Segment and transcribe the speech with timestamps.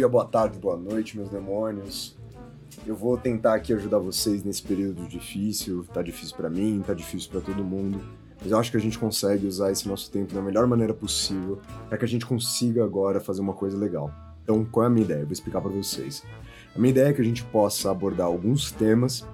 [0.00, 2.16] Dia, boa tarde, boa noite, meus demônios.
[2.86, 5.84] Eu vou tentar aqui ajudar vocês nesse período difícil.
[5.92, 8.00] Tá difícil para mim, tá difícil para todo mundo.
[8.40, 11.58] Mas eu acho que a gente consegue usar esse nosso tempo da melhor maneira possível
[11.86, 14.10] para que a gente consiga agora fazer uma coisa legal.
[14.42, 15.20] Então, qual é a minha ideia?
[15.20, 16.24] Eu vou explicar para vocês.
[16.74, 19.26] A minha ideia é que a gente possa abordar alguns temas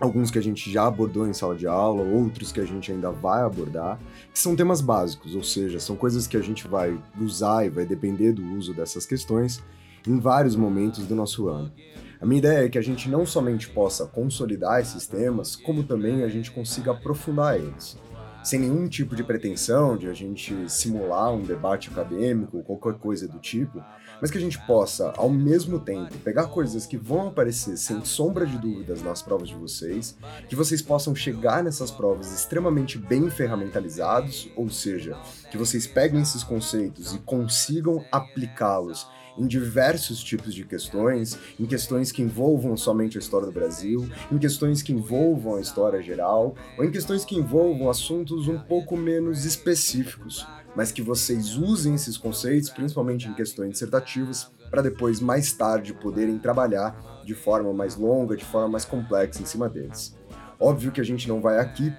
[0.00, 3.10] alguns que a gente já abordou em sala de aula, outros que a gente ainda
[3.10, 3.98] vai abordar,
[4.32, 7.86] que são temas básicos, ou seja, são coisas que a gente vai usar e vai
[7.86, 9.62] depender do uso dessas questões
[10.06, 11.72] em vários momentos do nosso ano.
[12.20, 16.22] A minha ideia é que a gente não somente possa consolidar esses temas, como também
[16.22, 17.98] a gente consiga aprofundar eles
[18.44, 23.26] sem nenhum tipo de pretensão de a gente simular um debate acadêmico ou qualquer coisa
[23.26, 23.82] do tipo,
[24.20, 28.44] mas que a gente possa, ao mesmo tempo, pegar coisas que vão aparecer sem sombra
[28.44, 34.50] de dúvidas nas provas de vocês, que vocês possam chegar nessas provas extremamente bem ferramentalizados,
[34.54, 35.16] ou seja,
[35.50, 42.12] que vocês peguem esses conceitos e consigam aplicá-los em diversos tipos de questões, em questões
[42.12, 46.84] que envolvam somente a história do Brasil, em questões que envolvam a história geral, ou
[46.84, 50.46] em questões que envolvam assuntos um pouco menos específicos,
[50.76, 56.38] mas que vocês usem esses conceitos, principalmente em questões dissertativas, para depois, mais tarde, poderem
[56.38, 60.16] trabalhar de forma mais longa, de forma mais complexa em cima deles.
[60.58, 61.92] Óbvio que a gente não vai aqui,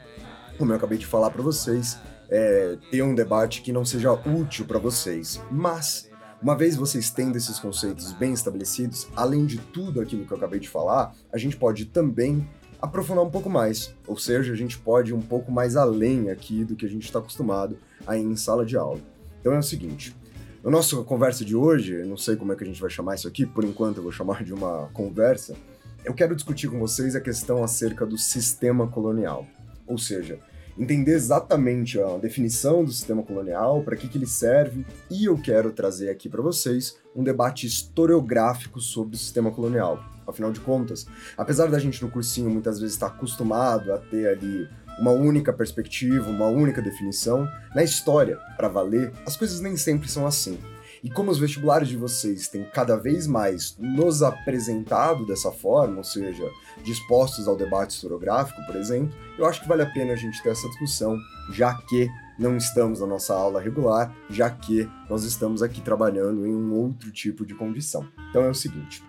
[0.57, 1.97] como eu acabei de falar para vocês,
[2.29, 6.09] é, ter um debate que não seja útil para vocês, mas
[6.45, 10.59] uma vez vocês tendo esses conceitos bem estabelecidos, além de tudo aquilo que eu acabei
[10.59, 12.47] de falar, a gente pode também
[12.79, 16.63] aprofundar um pouco mais, ou seja, a gente pode ir um pouco mais além aqui
[16.63, 18.99] do que a gente está acostumado aí em sala de aula.
[19.41, 20.15] Então é o seguinte,
[20.63, 23.27] na nossa conversa de hoje, não sei como é que a gente vai chamar isso
[23.27, 25.55] aqui, por enquanto eu vou chamar de uma conversa,
[26.03, 29.47] eu quero discutir com vocês a questão acerca do sistema colonial.
[29.87, 30.39] Ou seja,
[30.77, 35.71] entender exatamente a definição do sistema colonial, para que, que ele serve, e eu quero
[35.71, 40.03] trazer aqui para vocês um debate historiográfico sobre o sistema colonial.
[40.27, 41.05] Afinal de contas,
[41.37, 44.67] apesar da gente no cursinho muitas vezes estar acostumado a ter ali
[44.99, 50.25] uma única perspectiva, uma única definição, na história, para valer, as coisas nem sempre são
[50.25, 50.57] assim.
[51.05, 56.03] E como os vestibulares de vocês têm cada vez mais nos apresentado dessa forma, ou
[56.03, 56.49] seja,
[56.83, 60.49] dispostos ao debate historiográfico, por exemplo, eu acho que vale a pena a gente ter
[60.49, 61.15] essa discussão,
[61.51, 66.55] já que não estamos na nossa aula regular, já que nós estamos aqui trabalhando em
[66.55, 68.07] um outro tipo de condição.
[68.31, 69.03] Então é o seguinte: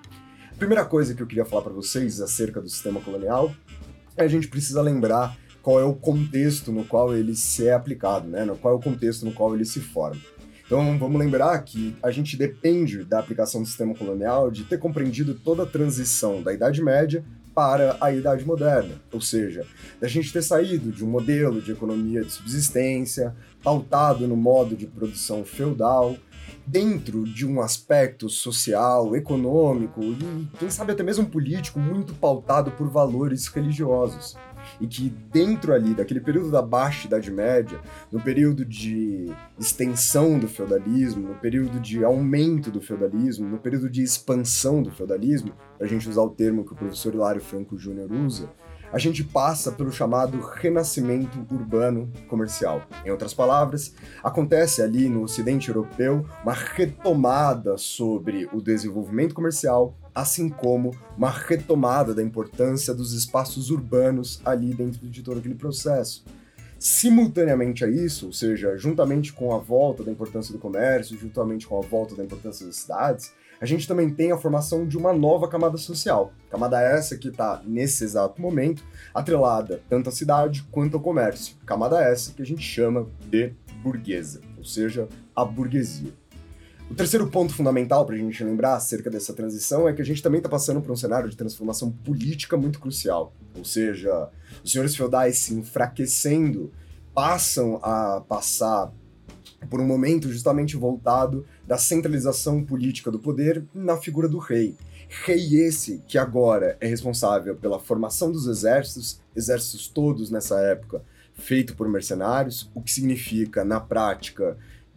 [0.53, 3.51] a primeira coisa que eu queria falar para vocês acerca do sistema colonial
[4.19, 8.29] é a gente precisa lembrar qual é o contexto no qual ele se é aplicado,
[8.29, 8.47] né?
[8.61, 10.21] Qual é o contexto no qual ele se forma.
[10.67, 15.33] Então vamos lembrar que a gente depende da aplicação do sistema colonial de ter compreendido
[15.35, 19.65] toda a transição da Idade Média para a Idade Moderna, ou seja,
[19.99, 24.87] da gente ter saído de um modelo de economia de subsistência pautado no modo de
[24.87, 26.17] produção feudal,
[26.67, 32.91] dentro de um aspecto social, econômico e, quem sabe, até mesmo político muito pautado por
[32.91, 34.37] valores religiosos
[34.81, 40.49] e que dentro ali daquele período da Baixa Idade Média, no período de extensão do
[40.49, 45.89] feudalismo, no período de aumento do feudalismo, no período de expansão do feudalismo, para a
[45.89, 48.51] gente usar o termo que o professor Hilário Franco Júnior usa,
[48.93, 52.83] a gente passa pelo chamado renascimento urbano comercial.
[53.05, 60.49] Em outras palavras, acontece ali no Ocidente Europeu uma retomada sobre o desenvolvimento comercial, assim
[60.49, 66.25] como uma retomada da importância dos espaços urbanos ali dentro de todo aquele processo.
[66.79, 71.77] Simultaneamente a isso, ou seja, juntamente com a volta da importância do comércio, juntamente com
[71.79, 73.31] a volta da importância das cidades,
[73.61, 76.33] a gente também tem a formação de uma nova camada social.
[76.51, 78.83] Camada essa que está, nesse exato momento,
[79.15, 81.57] atrelada tanto à cidade quanto ao comércio.
[81.67, 83.53] Camada essa que a gente chama de
[83.83, 86.13] burguesa, ou seja, a burguesia.
[86.89, 90.23] O terceiro ponto fundamental para a gente lembrar acerca dessa transição é que a gente
[90.23, 93.35] também está passando por um cenário de transformação política muito crucial.
[93.57, 94.31] Ou seja,
[94.63, 96.73] os senhores feudais se enfraquecendo
[97.13, 98.93] passam a passar
[99.69, 104.77] por um momento justamente voltado da centralização política do poder na figura do rei.
[105.09, 111.03] Rei esse que agora é responsável pela formação dos exércitos, exércitos todos nessa época
[111.37, 114.57] feito por mercenários, o que significa, na prática,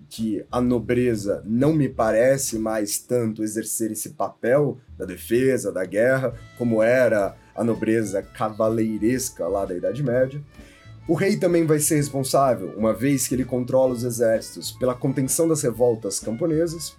[0.10, 6.34] que a nobreza não me parece mais tanto exercer esse papel da defesa, da guerra,
[6.58, 10.42] como era a nobreza cavaleiresca lá da Idade Média.
[11.08, 15.48] O rei também vai ser responsável, uma vez que ele controla os exércitos, pela contenção
[15.48, 16.96] das revoltas camponesas,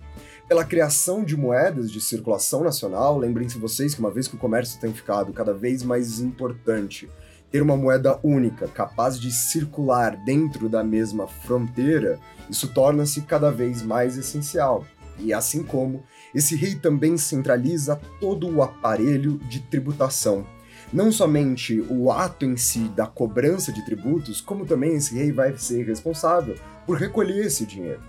[0.48, 3.16] pela criação de moedas de circulação nacional.
[3.16, 7.08] Lembrem-se vocês que uma vez que o comércio tem ficado cada vez mais importante,
[7.50, 12.19] ter uma moeda única, capaz de circular dentro da mesma fronteira,
[12.49, 14.87] isso torna-se cada vez mais essencial.
[15.19, 16.02] E assim como,
[16.35, 20.47] esse rei também centraliza todo o aparelho de tributação.
[20.93, 25.56] Não somente o ato em si da cobrança de tributos, como também esse rei vai
[25.56, 26.56] ser responsável
[26.87, 28.03] por recolher esse dinheiro.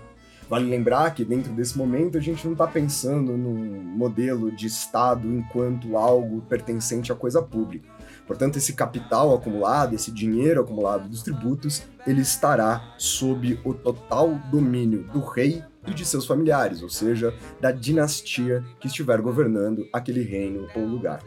[0.48, 5.26] Vale lembrar que dentro desse momento a gente não está pensando num modelo de Estado
[5.28, 7.88] enquanto algo pertencente à coisa pública.
[8.26, 15.04] Portanto, esse capital acumulado, esse dinheiro acumulado dos tributos, ele estará sob o total domínio
[15.12, 20.68] do rei e de seus familiares, ou seja, da dinastia que estiver governando aquele reino
[20.74, 21.20] ou lugar.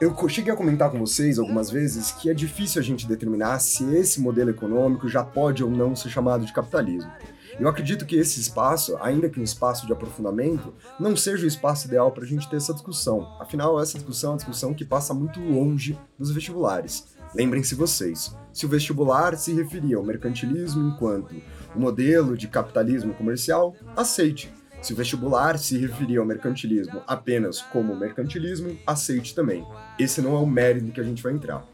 [0.00, 3.84] Eu cheguei a comentar com vocês algumas vezes que é difícil a gente determinar se
[3.94, 7.10] esse modelo econômico já pode ou não ser chamado de capitalismo.
[7.58, 11.86] Eu acredito que esse espaço, ainda que um espaço de aprofundamento, não seja o espaço
[11.86, 13.36] ideal para a gente ter essa discussão.
[13.40, 17.14] Afinal, essa discussão é uma discussão que passa muito longe dos vestibulares.
[17.34, 21.34] Lembrem-se vocês, se o vestibular se referia ao mercantilismo enquanto
[21.74, 24.52] um modelo de capitalismo comercial, aceite.
[24.80, 29.66] Se o vestibular se referia ao mercantilismo apenas como mercantilismo, aceite também.
[29.98, 31.66] Esse não é o mérito que a gente vai entrar.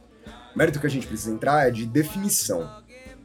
[0.54, 2.68] O mérito que a gente precisa entrar é de definição.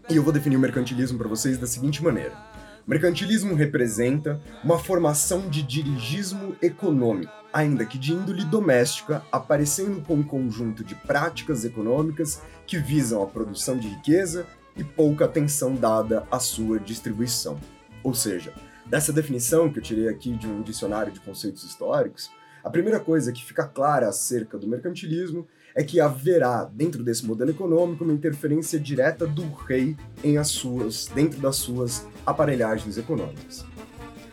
[0.07, 2.37] E eu vou definir o mercantilismo para vocês da seguinte maneira.
[2.85, 10.23] Mercantilismo representa uma formação de dirigismo econômico, ainda que de índole doméstica, aparecendo com um
[10.23, 14.45] conjunto de práticas econômicas que visam a produção de riqueza
[14.77, 17.59] e pouca atenção dada à sua distribuição.
[18.03, 18.53] Ou seja,
[18.85, 22.29] dessa definição que eu tirei aqui de um dicionário de conceitos históricos,
[22.63, 27.51] a primeira coisa que fica clara acerca do mercantilismo é que haverá, dentro desse modelo
[27.51, 33.65] econômico, uma interferência direta do rei em as suas, dentro das suas aparelhagens econômicas.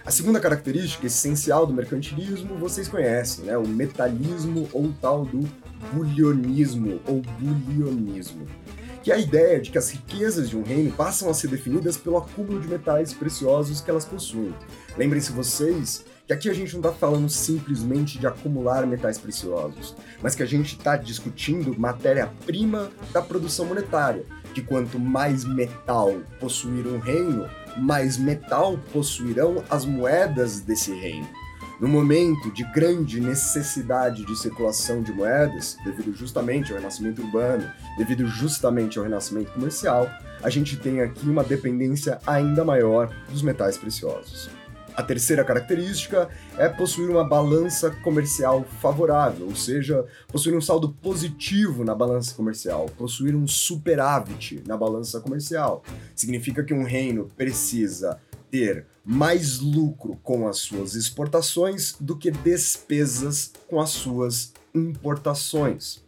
[0.06, 3.56] A segunda característica essencial do mercantilismo vocês conhecem, né?
[3.56, 5.48] o metalismo ou tal do
[5.92, 8.46] bulionismo ou bulionismo,
[9.02, 11.96] que é a ideia de que as riquezas de um reino passam a ser definidas
[11.96, 14.54] pelo acúmulo de metais preciosos que elas possuem.
[14.96, 20.34] Lembrem-se vocês que aqui a gente não está falando simplesmente de acumular metais preciosos, mas
[20.34, 24.24] que a gente está discutindo matéria-prima da produção monetária,
[24.54, 31.28] que quanto mais metal possuir um reino, mais metal possuirão as moedas desse reino.
[31.80, 38.24] No momento de grande necessidade de circulação de moedas, devido justamente ao renascimento urbano, devido
[38.28, 40.08] justamente ao renascimento comercial,
[40.42, 44.48] a gente tem aqui uma dependência ainda maior dos metais preciosos.
[44.94, 46.28] A terceira característica
[46.58, 52.86] é possuir uma balança comercial favorável, ou seja, possuir um saldo positivo na balança comercial,
[52.98, 55.82] possuir um superávit na balança comercial.
[56.14, 63.50] Significa que um reino precisa ter mais lucro com as suas exportações do que despesas
[63.66, 66.02] com as suas importações.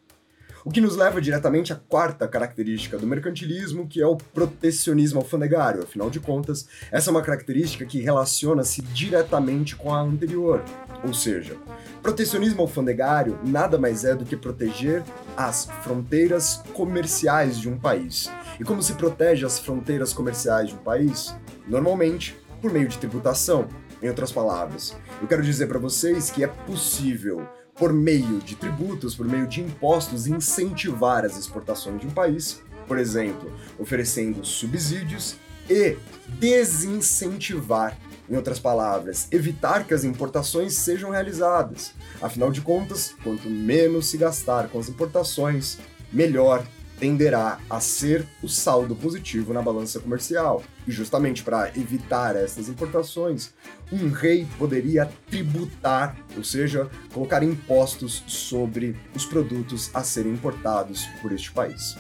[0.67, 5.83] O que nos leva diretamente à quarta característica do mercantilismo, que é o protecionismo alfandegário.
[5.83, 10.65] Afinal de contas, essa é uma característica que relaciona-se diretamente com a anterior.
[11.07, 11.55] Ou seja,
[12.03, 15.03] protecionismo alfandegário nada mais é do que proteger
[15.37, 18.31] as fronteiras comerciais de um país.
[18.59, 21.37] E como se protege as fronteiras comerciais de um país?
[21.69, 23.69] Normalmente, por meio de tributação.
[24.03, 29.15] Em outras palavras, eu quero dizer para vocês que é possível por meio de tributos,
[29.15, 35.37] por meio de impostos, incentivar as exportações de um país, por exemplo, oferecendo subsídios
[35.69, 35.97] e
[36.39, 41.93] desincentivar, em outras palavras, evitar que as importações sejam realizadas.
[42.23, 45.79] Afinal de contas, quanto menos se gastar com as importações,
[46.13, 46.65] melhor
[46.99, 50.63] tenderá a ser o saldo positivo na balança comercial.
[50.87, 53.53] E justamente para evitar essas importações,
[53.93, 61.33] um rei poderia tributar, ou seja, colocar impostos sobre os produtos a serem importados por
[61.33, 61.97] este país.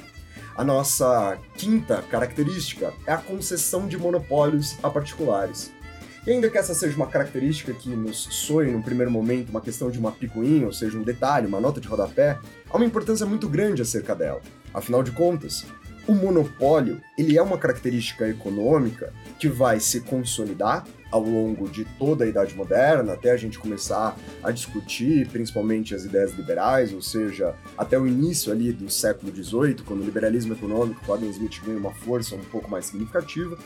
[0.57, 5.73] A nossa quinta característica é a concessão de monopólios a particulares.
[6.27, 9.91] E ainda que essa seja uma característica que nos soe no primeiro momento uma questão
[9.91, 12.39] de uma picuinha, ou seja, um detalhe, uma nota de rodapé,
[12.71, 14.41] há uma importância muito grande acerca dela.
[14.75, 15.65] Afinal de contas,
[16.07, 22.25] o monopólio ele é uma característica econômica que vai se consolidar ao longo de toda
[22.25, 27.55] a Idade Moderna, até a gente começar a discutir principalmente as ideias liberais, ou seja,
[27.79, 31.79] até o início ali do século XVIII, quando o liberalismo econômico, o Adam Smith ganha
[31.79, 33.57] uma força um pouco mais significativa,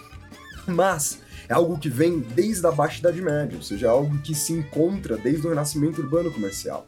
[0.67, 4.35] mas é algo que vem desde a Baixa Idade Média, ou seja, é algo que
[4.35, 6.87] se encontra desde o renascimento urbano comercial.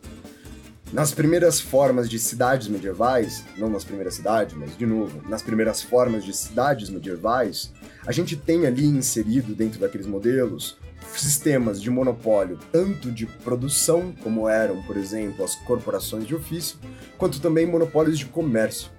[0.93, 5.81] Nas primeiras formas de cidades medievais, não nas primeiras cidades, mas de novo, nas primeiras
[5.81, 7.73] formas de cidades medievais,
[8.05, 10.77] a gente tem ali inserido dentro daqueles modelos
[11.15, 16.77] sistemas de monopólio, tanto de produção, como eram, por exemplo, as corporações de ofício,
[17.17, 18.91] quanto também monopólios de comércio.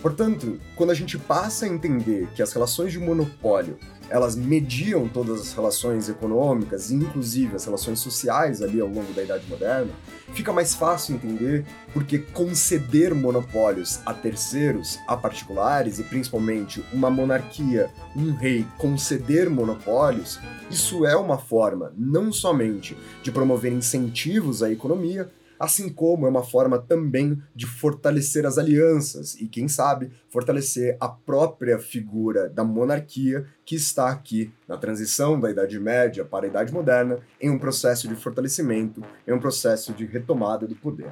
[0.00, 3.78] Portanto, quando a gente passa a entender que as relações de monopólio
[4.10, 9.44] elas mediam todas as relações econômicas, inclusive as relações sociais ali ao longo da Idade
[9.48, 9.92] Moderna,
[10.32, 17.90] fica mais fácil entender porque conceder monopólios a terceiros, a particulares e principalmente uma monarquia,
[18.16, 20.38] um rei conceder monopólios,
[20.70, 26.42] isso é uma forma não somente de promover incentivos à economia, assim como é uma
[26.42, 33.46] forma também de fortalecer as alianças e, quem sabe, fortalecer a própria figura da monarquia
[33.64, 38.08] que está aqui na transição da Idade Média para a Idade Moderna em um processo
[38.08, 41.10] de fortalecimento, em um processo de retomada do poder.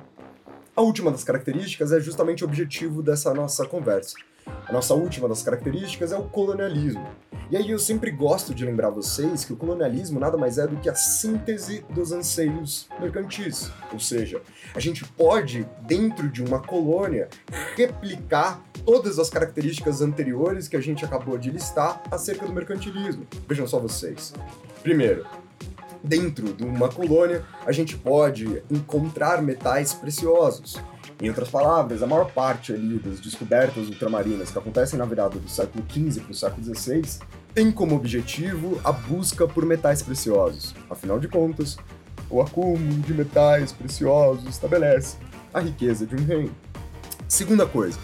[0.74, 4.16] A última das características é justamente o objetivo dessa nossa conversa.
[4.68, 7.06] A nossa última das características é o colonialismo.
[7.48, 10.76] E aí eu sempre gosto de lembrar vocês que o colonialismo nada mais é do
[10.78, 13.70] que a síntese dos anseios mercantis.
[13.92, 14.42] Ou seja,
[14.74, 17.28] a gente pode, dentro de uma colônia,
[17.76, 23.24] replicar todas as características anteriores que a gente acabou de listar acerca do mercantilismo.
[23.48, 24.34] Vejam só vocês.
[24.82, 25.24] Primeiro,
[26.02, 30.76] dentro de uma colônia, a gente pode encontrar metais preciosos.
[31.20, 35.48] Em outras palavras, a maior parte ali das descobertas ultramarinas que acontecem na virada do
[35.48, 37.20] século XV para o século XVI
[37.54, 40.74] tem como objetivo a busca por metais preciosos.
[40.90, 41.78] Afinal de contas,
[42.28, 45.16] o acúmulo de metais preciosos estabelece
[45.54, 46.54] a riqueza de um reino.
[47.26, 47.98] Segunda coisa,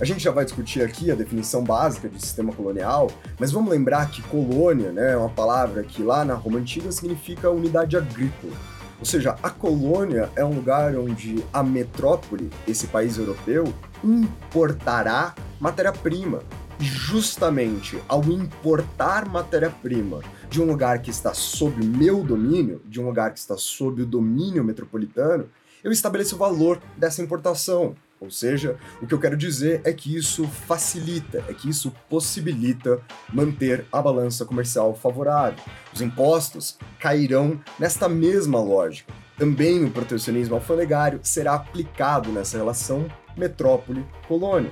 [0.00, 4.10] a gente já vai discutir aqui a definição básica de sistema colonial, mas vamos lembrar
[4.10, 8.54] que colônia né, é uma palavra que lá na Roma Antiga significa unidade agrícola.
[8.98, 13.72] Ou seja, a colônia é um lugar onde a metrópole, esse país europeu,
[14.02, 16.42] importará matéria-prima.
[16.78, 20.20] Justamente ao importar matéria-prima
[20.50, 24.02] de um lugar que está sob o meu domínio, de um lugar que está sob
[24.02, 25.48] o domínio metropolitano,
[25.82, 27.94] eu estabeleço o valor dessa importação.
[28.20, 33.00] Ou seja, o que eu quero dizer é que isso facilita, é que isso possibilita
[33.32, 35.62] manter a balança comercial favorável.
[35.92, 39.12] Os impostos cairão nesta mesma lógica.
[39.36, 43.06] Também o protecionismo alfandegário será aplicado nessa relação
[43.36, 44.70] metrópole-colônia.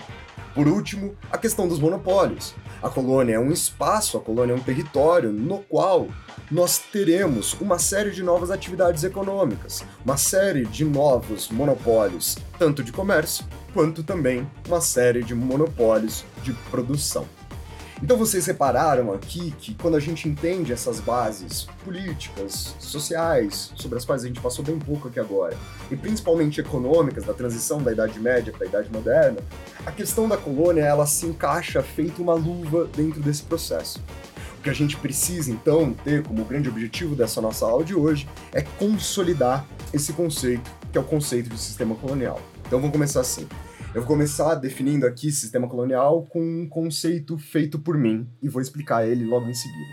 [0.55, 2.55] Por último, a questão dos monopólios.
[2.83, 6.09] A colônia é um espaço, a colônia é um território no qual
[6.51, 12.93] nós teremos uma série de novas atividades econômicas, uma série de novos monopólios, tanto de
[12.93, 17.27] comércio quanto também uma série de monopólios de produção.
[18.03, 24.05] Então vocês repararam aqui que quando a gente entende essas bases políticas, sociais, sobre as
[24.05, 25.57] quais a gente passou bem pouco aqui agora,
[25.89, 29.39] e principalmente econômicas da transição da Idade Média para a Idade Moderna,
[29.87, 34.03] a questão da colônia ela se encaixa feito uma luva dentro desse processo.
[34.59, 38.29] O que a gente precisa então ter como grande objetivo dessa nossa aula de hoje
[38.53, 42.41] é consolidar esse conceito, que é o conceito de sistema colonial.
[42.67, 43.47] Então vamos começar assim.
[43.95, 48.63] Eu vou começar definindo aqui sistema colonial com um conceito feito por mim e vou
[48.63, 49.93] explicar ele logo em seguida.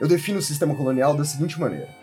[0.00, 1.94] Eu defino o sistema colonial da seguinte maneira: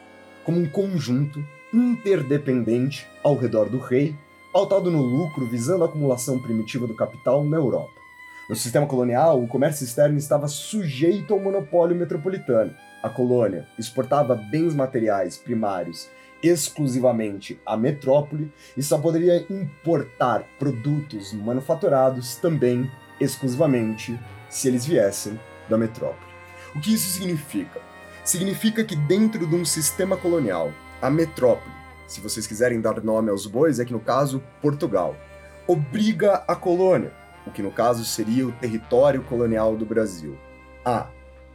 [0.43, 4.15] como um conjunto interdependente ao redor do rei,
[4.53, 7.99] pautado no lucro visando a acumulação primitiva do capital na Europa.
[8.47, 12.71] No sistema colonial, o comércio externo estava sujeito ao monopólio metropolitano.
[13.01, 16.07] A colônia exportava bens materiais primários
[16.41, 22.89] exclusivamente à metrópole e só poderia importar produtos manufaturados também
[23.19, 25.39] exclusivamente se eles viessem
[25.69, 26.31] da metrópole.
[26.75, 27.81] O que isso significa?
[28.23, 31.73] Significa que dentro de um sistema colonial, a metrópole,
[32.07, 35.15] se vocês quiserem dar nome aos bois, é que no caso Portugal,
[35.67, 37.11] obriga a colônia,
[37.45, 40.37] o que no caso seria o território colonial do Brasil,
[40.83, 41.07] a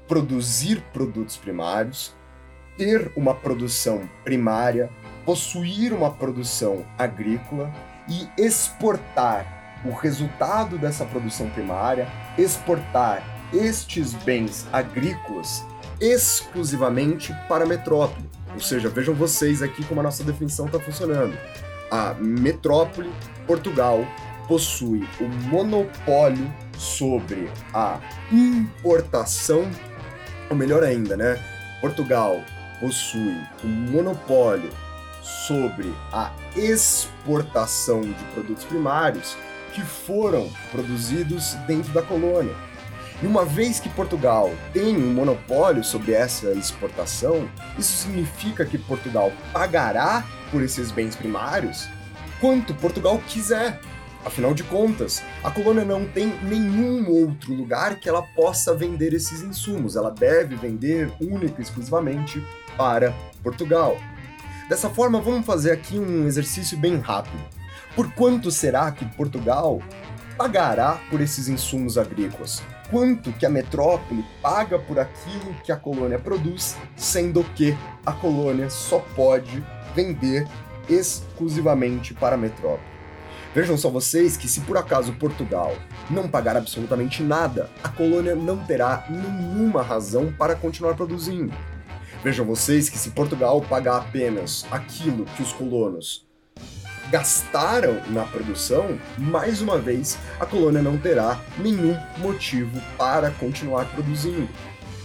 [0.09, 2.15] produzir produtos primários
[2.77, 4.91] ter uma produção primária,
[5.25, 7.73] possuir uma produção agrícola
[8.09, 13.23] e exportar o resultado dessa produção primária, exportar
[13.53, 15.65] estes bens agrícolas
[16.00, 18.29] exclusivamente para a metrópole.
[18.55, 21.37] Ou seja, vejam vocês aqui como a nossa definição está funcionando.
[21.91, 23.11] A metrópole,
[23.47, 24.05] Portugal,
[24.49, 28.00] possui o monopólio sobre a
[28.33, 29.71] importação,
[30.49, 31.39] ou melhor ainda, né?
[31.81, 32.41] Portugal
[32.81, 34.71] possui um monopólio
[35.23, 39.37] sobre a exportação de produtos primários
[39.73, 42.55] que foram produzidos dentro da colônia.
[43.23, 49.31] E uma vez que Portugal tem um monopólio sobre essa exportação, isso significa que Portugal
[49.53, 51.87] pagará por esses bens primários
[52.41, 53.79] quanto Portugal quiser.
[54.25, 59.43] Afinal de contas, a colônia não tem nenhum outro lugar que ela possa vender esses
[59.43, 59.97] insumos.
[59.97, 62.43] Ela deve vender única e exclusivamente
[62.77, 63.97] para Portugal.
[64.69, 67.43] Dessa forma, vamos fazer aqui um exercício bem rápido.
[67.97, 69.81] Por quanto será que Portugal
[70.37, 72.62] pagará por esses insumos agrícolas?
[72.89, 78.71] Quanto que a metrópole paga por aquilo que a colônia produz, sendo que a colônia
[78.71, 79.62] só pode
[79.95, 80.47] vender
[80.89, 82.91] exclusivamente para a metrópole?
[83.53, 85.75] Vejam só vocês que se por acaso Portugal
[86.09, 91.53] não pagar absolutamente nada, a colônia não terá nenhuma razão para continuar produzindo.
[92.23, 96.27] Vejam vocês que se Portugal pagar apenas aquilo que os colonos
[97.11, 104.49] gastaram na produção, mais uma vez a colônia não terá nenhum motivo para continuar produzindo.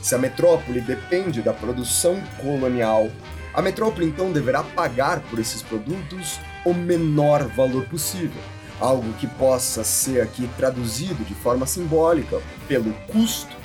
[0.02, 3.10] Se a metrópole depende da produção colonial,
[3.54, 8.42] a metrópole então deverá pagar por esses produtos o menor valor possível,
[8.80, 13.56] algo que possa ser aqui traduzido de forma simbólica pelo custo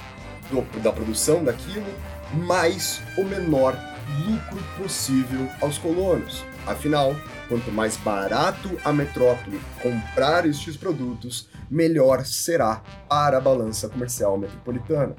[0.51, 1.93] do, da produção daquilo
[2.33, 3.77] mais o menor
[4.27, 6.45] lucro possível aos colonos.
[6.67, 7.17] Afinal,
[7.49, 15.15] quanto mais barato a metrópole comprar estes produtos, melhor será para a balança comercial metropolitana.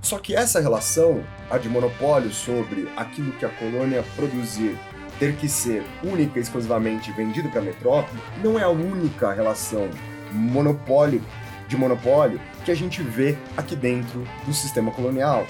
[0.00, 4.76] Só que essa relação, a de monopólio sobre aquilo que a colônia produzir
[5.18, 9.88] ter que ser única e exclusivamente vendido para a metrópole, não é a única relação
[10.32, 11.22] monopólio
[11.68, 15.46] de monopólio que a gente vê aqui dentro do sistema colonial.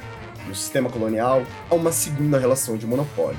[0.47, 3.39] No sistema colonial, há uma segunda relação de monopólio.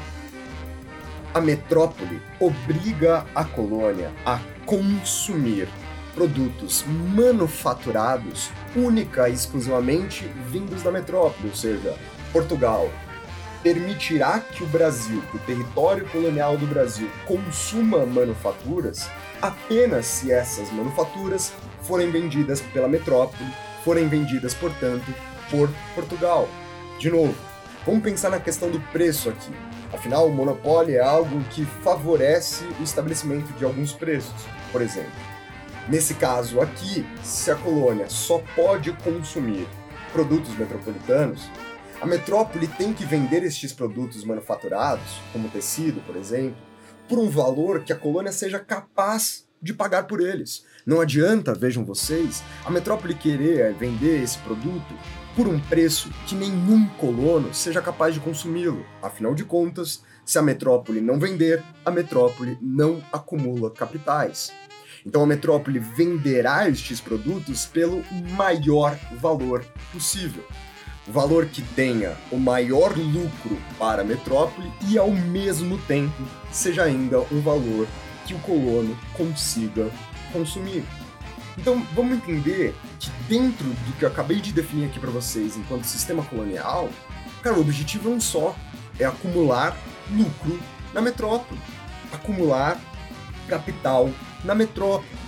[1.34, 5.68] A metrópole obriga a colônia a consumir
[6.14, 11.98] produtos manufaturados única e exclusivamente vindos da metrópole, ou seja,
[12.32, 12.90] Portugal
[13.64, 19.10] permitirá que o Brasil, o território colonial do Brasil, consuma manufaturas
[19.42, 23.50] apenas se essas manufaturas forem vendidas pela metrópole,
[23.84, 25.14] forem vendidas, portanto,
[25.50, 26.48] por Portugal.
[27.00, 27.36] De novo,
[27.86, 29.52] vamos pensar na questão do preço aqui.
[29.92, 34.34] Afinal, o monopólio é algo que favorece o estabelecimento de alguns preços,
[34.72, 35.12] por exemplo.
[35.88, 39.68] Nesse caso aqui, se a colônia só pode consumir
[40.14, 41.50] produtos metropolitanos,
[42.02, 46.56] a metrópole tem que vender estes produtos manufaturados, como tecido, por exemplo,
[47.08, 50.66] por um valor que a colônia seja capaz de pagar por eles.
[50.86, 54.94] Não adianta, vejam vocês, a metrópole querer vender esse produto
[55.36, 58.86] por um preço que nenhum colono seja capaz de consumi-lo.
[59.02, 64.52] Afinal de contas, se a metrópole não vender, a metrópole não acumula capitais.
[65.06, 68.04] Então a metrópole venderá estes produtos pelo
[68.36, 70.44] maior valor possível.
[71.06, 76.84] O valor que tenha o maior lucro para a metrópole e ao mesmo tempo seja
[76.84, 77.88] ainda um valor
[78.26, 79.90] que o colono consiga
[80.32, 80.86] consumir.
[81.58, 85.84] Então, vamos entender que dentro do que eu acabei de definir aqui para vocês enquanto
[85.84, 86.90] sistema colonial,
[87.42, 88.56] cara, o objetivo é um só,
[89.00, 89.78] é acumular
[90.12, 90.60] lucro
[90.94, 91.60] na metrópole,
[92.12, 92.80] acumular
[93.48, 94.10] capital
[94.44, 95.24] na metrópole.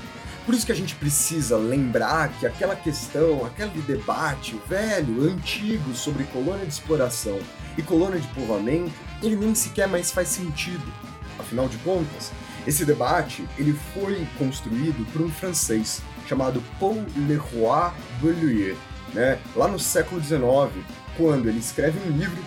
[0.45, 6.23] Por isso que a gente precisa lembrar que aquela questão, aquele debate velho, antigo sobre
[6.25, 7.39] colônia de exploração
[7.75, 10.85] e colônia de povoamento, ele nem sequer mais faz sentido.
[11.39, 12.31] Afinal de contas,
[12.67, 18.78] esse debate ele foi construído por um francês chamado Paul Leroy Beaulieu,
[19.13, 19.39] né?
[19.56, 20.41] lá no século XIX,
[21.15, 22.41] quando ele escreve um livro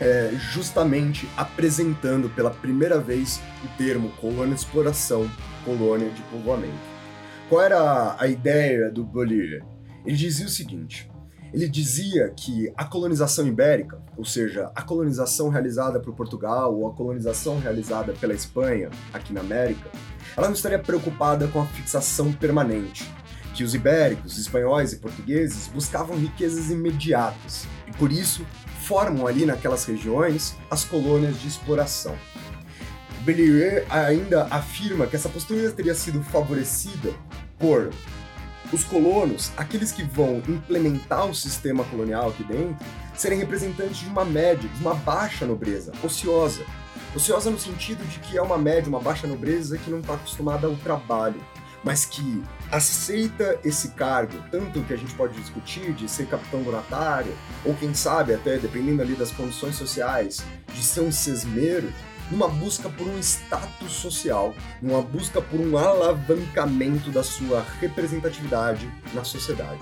[0.00, 5.30] é, justamente apresentando pela primeira vez o termo colônia de exploração,
[5.64, 6.92] colônia de povoamento.
[7.48, 9.62] Qual era a ideia do Beaulieu?
[10.04, 11.08] Ele dizia o seguinte:
[11.52, 16.94] ele dizia que a colonização ibérica, ou seja, a colonização realizada por Portugal ou a
[16.94, 19.90] colonização realizada pela Espanha aqui na América,
[20.36, 23.08] ela não estaria preocupada com a fixação permanente,
[23.54, 28.46] que os ibéricos, espanhóis e portugueses buscavam riquezas imediatas e por isso
[28.86, 32.16] formam ali naquelas regiões as colônias de exploração.
[33.24, 37.12] Bellier ainda afirma que essa postura teria sido favorecida
[37.58, 37.90] por
[38.72, 42.76] os colonos, aqueles que vão implementar o sistema colonial aqui dentro,
[43.14, 46.64] serem representantes de uma média, de uma baixa nobreza, ociosa.
[47.14, 50.66] Ociosa no sentido de que é uma média, uma baixa nobreza que não está acostumada
[50.66, 51.38] ao trabalho.
[51.84, 57.32] mas que aceita esse cargo, tanto que a gente pode discutir de ser capitão donatário,
[57.64, 61.92] ou quem sabe até, dependendo ali das condições sociais, de ser um sesmeiro,
[62.32, 69.22] numa busca por um status social, numa busca por um alavancamento da sua representatividade na
[69.22, 69.80] sociedade.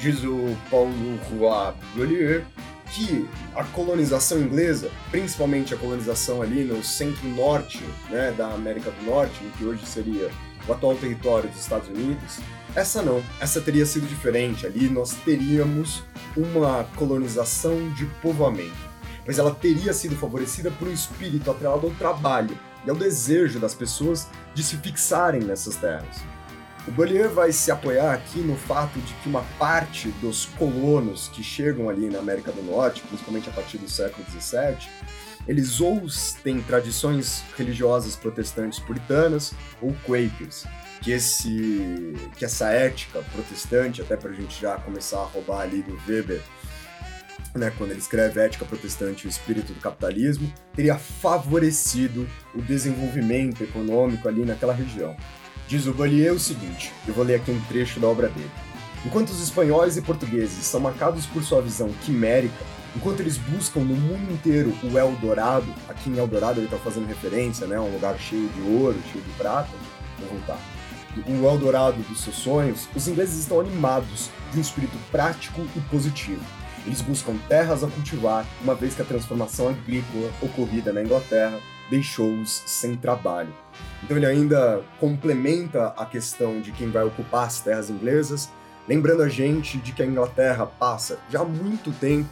[0.00, 0.92] Diz o Paulo
[1.30, 2.44] Roy Beaulieu
[2.86, 9.32] que a colonização inglesa, principalmente a colonização ali no centro-norte né, da América do Norte,
[9.56, 10.30] que hoje seria
[10.68, 12.38] o atual território dos Estados Unidos,
[12.74, 14.66] essa não, essa teria sido diferente.
[14.66, 16.02] Ali nós teríamos
[16.36, 18.91] uma colonização de povoamento,
[19.26, 23.74] mas ela teria sido favorecida por um espírito atrelado ao trabalho e ao desejo das
[23.74, 26.16] pessoas de se fixarem nessas terras.
[26.86, 31.42] O Bollier vai se apoiar aqui no fato de que uma parte dos colonos que
[31.42, 34.88] chegam ali na América do Norte, principalmente a partir do século XVII,
[35.46, 36.02] eles ou
[36.42, 40.64] têm tradições religiosas protestantes puritanas ou quakers,
[41.00, 45.82] que esse que essa ética protestante, até para a gente já começar a roubar ali
[45.82, 46.42] do Weber,
[47.54, 53.62] né, quando ele escreve Ética Protestante e o Espírito do Capitalismo, teria favorecido o desenvolvimento
[53.62, 55.16] econômico ali naquela região.
[55.68, 58.50] Diz o Bollier o seguinte, eu vou ler aqui um trecho da obra dele.
[59.04, 62.64] Enquanto os espanhóis e portugueses são marcados por sua visão quimérica,
[62.96, 67.66] enquanto eles buscam no mundo inteiro o Eldorado, aqui em Eldorado ele está fazendo referência,
[67.66, 69.70] né, um lugar cheio de ouro, cheio de prata,
[70.18, 70.58] vou voltar.
[71.26, 76.42] O Eldorado dos seus sonhos, os ingleses estão animados de um espírito prático e positivo.
[76.86, 81.58] Eles buscam terras a cultivar, uma vez que a transformação agrícola ocorrida na Inglaterra
[81.90, 83.54] deixou-os sem trabalho.
[84.02, 88.50] Então ele ainda complementa a questão de quem vai ocupar as terras inglesas,
[88.88, 92.28] lembrando a gente de que a Inglaterra passa já há muito tempo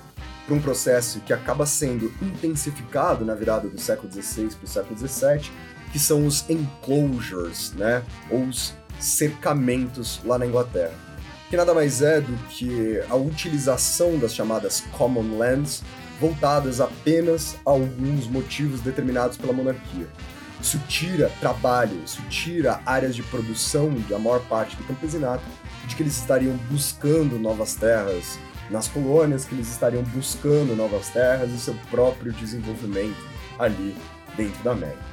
[0.47, 4.99] por um processo que acaba sendo intensificado na virada do século XVI para o século
[4.99, 5.53] XVII,
[5.93, 10.95] que são os enclosures, né, ou os cercamentos lá na Inglaterra,
[11.51, 15.83] que nada mais é do que a utilização das chamadas common lands
[16.21, 20.07] voltadas apenas a alguns motivos determinados pela monarquia.
[20.63, 25.43] Isso tira trabalho, isso tira áreas de produção da maior parte do campesinato,
[25.87, 28.39] de que eles estariam buscando novas terras
[28.71, 33.19] nas colônias, que eles estariam buscando novas terras e seu próprio desenvolvimento
[33.59, 33.97] ali
[34.37, 35.10] dentro da América.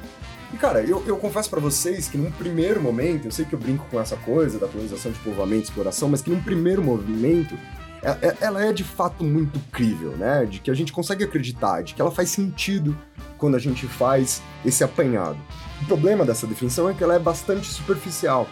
[0.52, 3.58] E cara, eu, eu confesso para vocês que num primeiro momento, eu sei que eu
[3.58, 7.54] brinco com essa coisa da colonização de povoamento e exploração, mas que num primeiro movimento
[8.02, 10.46] é, é, ela é de fato muito crível, né?
[10.46, 12.96] De que a gente consegue acreditar, de que ela faz sentido
[13.36, 15.38] quando a gente faz esse apanhado.
[15.82, 18.48] O problema dessa definição é que ela é bastante superficial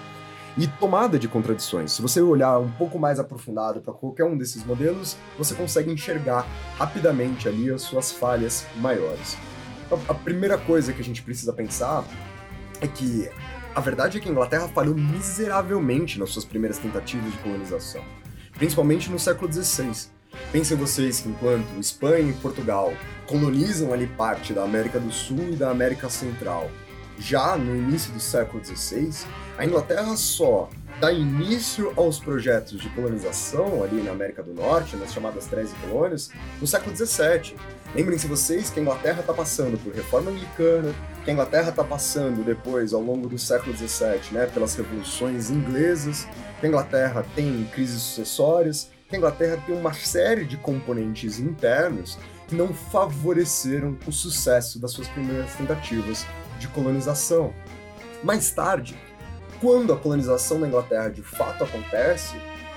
[0.56, 1.92] e tomada de contradições.
[1.92, 6.46] Se você olhar um pouco mais aprofundado para qualquer um desses modelos, você consegue enxergar
[6.78, 9.36] rapidamente ali as suas falhas maiores.
[10.08, 12.04] A primeira coisa que a gente precisa pensar
[12.80, 13.28] é que
[13.74, 18.02] a verdade é que a Inglaterra falhou miseravelmente nas suas primeiras tentativas de colonização
[18.56, 20.08] principalmente no século XVI.
[20.52, 22.92] Pensem vocês que enquanto Espanha e Portugal
[23.26, 26.70] colonizam ali parte da América do Sul e da América Central,
[27.18, 29.26] já no início do século XVI,
[29.58, 30.68] a Inglaterra só
[31.00, 36.30] dá início aos projetos de colonização ali na América do Norte, nas chamadas 13 colônias,
[36.60, 37.54] no século XVII.
[37.94, 42.44] Lembrem-se vocês que a Inglaterra está passando por reforma anglicana, que a Inglaterra está passando
[42.44, 46.26] depois, ao longo do século XVII, né, pelas revoluções inglesas,
[46.60, 52.18] que a Inglaterra tem crises sucessórias, que a Inglaterra tem uma série de componentes internos
[52.48, 56.26] que não favoreceram o sucesso das suas primeiras tentativas
[56.58, 57.52] de colonização.
[58.22, 58.96] Mais tarde,
[59.60, 62.36] quando a colonização da Inglaterra de fato acontece,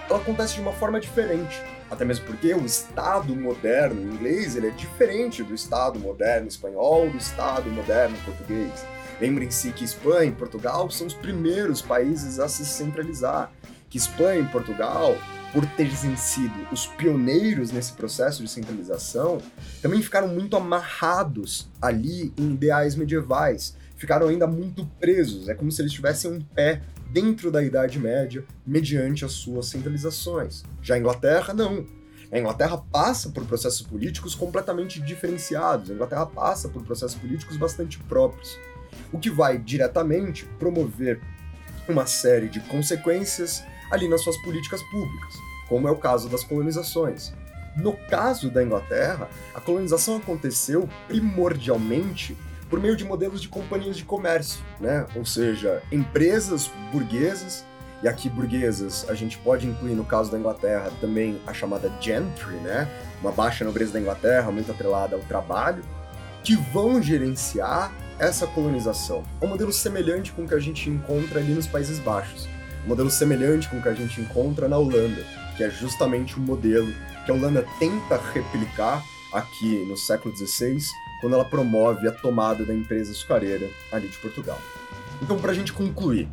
[0.10, 1.62] ela acontece de uma forma diferente.
[1.90, 7.18] Até mesmo porque o Estado moderno inglês ele é diferente do Estado moderno espanhol, do
[7.18, 8.86] Estado moderno português.
[9.20, 13.52] Lembrem-se que Espanha e Portugal são os primeiros países a se centralizar.
[13.90, 15.18] Que Espanha e Portugal,
[15.52, 19.40] por terem sido os pioneiros nesse processo de centralização,
[19.82, 25.50] também ficaram muito amarrados ali em ideais medievais, ficaram ainda muito presos.
[25.50, 26.82] É como se eles tivessem um pé
[27.12, 30.64] dentro da Idade Média mediante as suas centralizações.
[30.82, 31.86] Já a Inglaterra, não.
[32.32, 35.92] A Inglaterra passa por processos políticos completamente diferenciados.
[35.92, 38.58] A Inglaterra passa por processos políticos bastante próprios,
[39.12, 41.20] o que vai diretamente promover
[41.88, 45.34] uma série de consequências ali nas suas políticas públicas,
[45.68, 47.34] como é o caso das colonizações.
[47.76, 52.38] No caso da Inglaterra, a colonização aconteceu primordialmente
[52.70, 55.06] por meio de modelos de companhias de comércio, né?
[55.16, 57.66] Ou seja, empresas burguesas,
[58.04, 62.56] e aqui burguesas a gente pode incluir no caso da Inglaterra também a chamada gentry,
[62.58, 62.88] né?
[63.22, 65.84] Uma baixa nobreza da Inglaterra, muito atrelada ao trabalho,
[66.44, 69.24] que vão gerenciar essa colonização.
[69.42, 72.48] É um modelo semelhante com o que a gente encontra ali nos Países Baixos.
[72.86, 75.26] Um modelo semelhante com o que a gente encontra na Holanda,
[75.58, 76.94] que é justamente o um modelo
[77.26, 79.04] que a Holanda tenta replicar
[79.34, 80.80] aqui no século XVI,
[81.20, 84.60] quando ela promove a tomada da empresa açucareira ali de Portugal.
[85.22, 86.28] Então, para a gente concluir,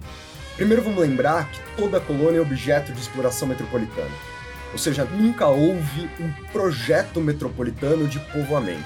[0.56, 4.10] primeiro vamos lembrar que toda colônia é objeto de exploração metropolitana.
[4.72, 8.84] Ou seja, nunca houve um projeto metropolitano de povoamento.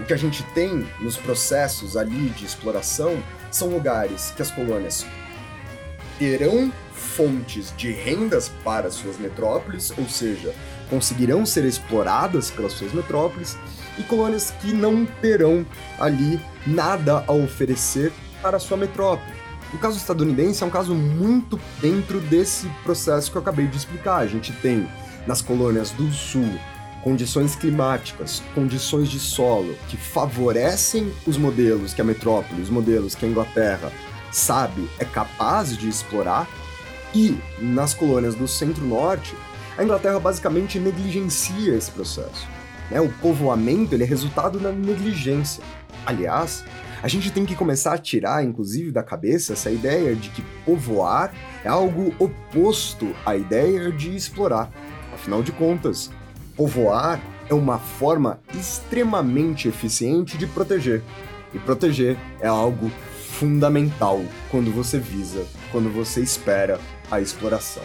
[0.00, 5.06] O que a gente tem nos processos ali de exploração são lugares que as colônias
[6.18, 10.54] terão fontes de rendas para suas metrópoles, ou seja,
[10.90, 13.56] conseguirão ser exploradas pelas suas metrópoles,
[13.98, 15.64] e colônias que não terão
[15.98, 19.32] ali nada a oferecer para sua metrópole.
[19.72, 24.18] O caso estadunidense é um caso muito dentro desse processo que eu acabei de explicar.
[24.18, 24.88] A gente tem
[25.26, 26.48] nas colônias do sul
[27.02, 33.26] condições climáticas, condições de solo que favorecem os modelos que a metrópole, os modelos que
[33.26, 33.92] a Inglaterra
[34.32, 36.48] sabe, é capaz de explorar,
[37.14, 39.34] e nas colônias do centro-norte,
[39.76, 42.53] a Inglaterra basicamente negligencia esse processo.
[42.90, 43.00] Né?
[43.00, 45.62] O povoamento é resultado da negligência.
[46.06, 46.64] Aliás,
[47.02, 51.32] a gente tem que começar a tirar, inclusive, da cabeça essa ideia de que povoar
[51.64, 54.70] é algo oposto à ideia de explorar.
[55.14, 56.10] Afinal de contas,
[56.56, 61.02] Povoar é uma forma extremamente eficiente de proteger.
[61.52, 62.90] E proteger é algo
[63.28, 66.78] fundamental quando você visa, quando você espera
[67.10, 67.82] a exploração.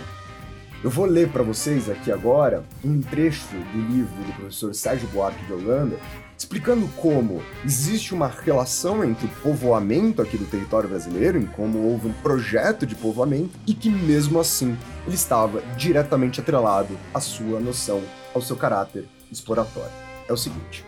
[0.81, 5.45] Eu vou ler para vocês aqui agora um trecho do livro do professor Sérgio Buarque
[5.45, 5.99] de Holanda,
[6.37, 12.07] explicando como existe uma relação entre o povoamento aqui do território brasileiro, em como houve
[12.07, 18.01] um projeto de povoamento, e que mesmo assim ele estava diretamente atrelado à sua noção
[18.33, 19.91] ao seu caráter exploratório.
[20.29, 20.85] É o seguinte: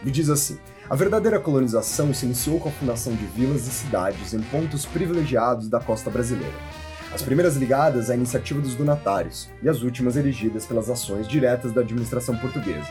[0.00, 0.58] ele diz assim.
[0.88, 5.66] A verdadeira colonização se iniciou com a fundação de vilas e cidades em pontos privilegiados
[5.66, 6.83] da costa brasileira.
[7.14, 11.80] As primeiras ligadas à iniciativa dos donatários e as últimas erigidas pelas ações diretas da
[11.80, 12.88] administração portuguesa.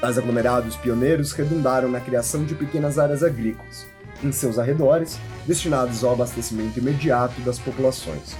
[0.00, 3.86] Tais aglomerados pioneiros redundaram na criação de pequenas áreas agrícolas,
[4.22, 8.36] em seus arredores, destinados ao abastecimento imediato das populações.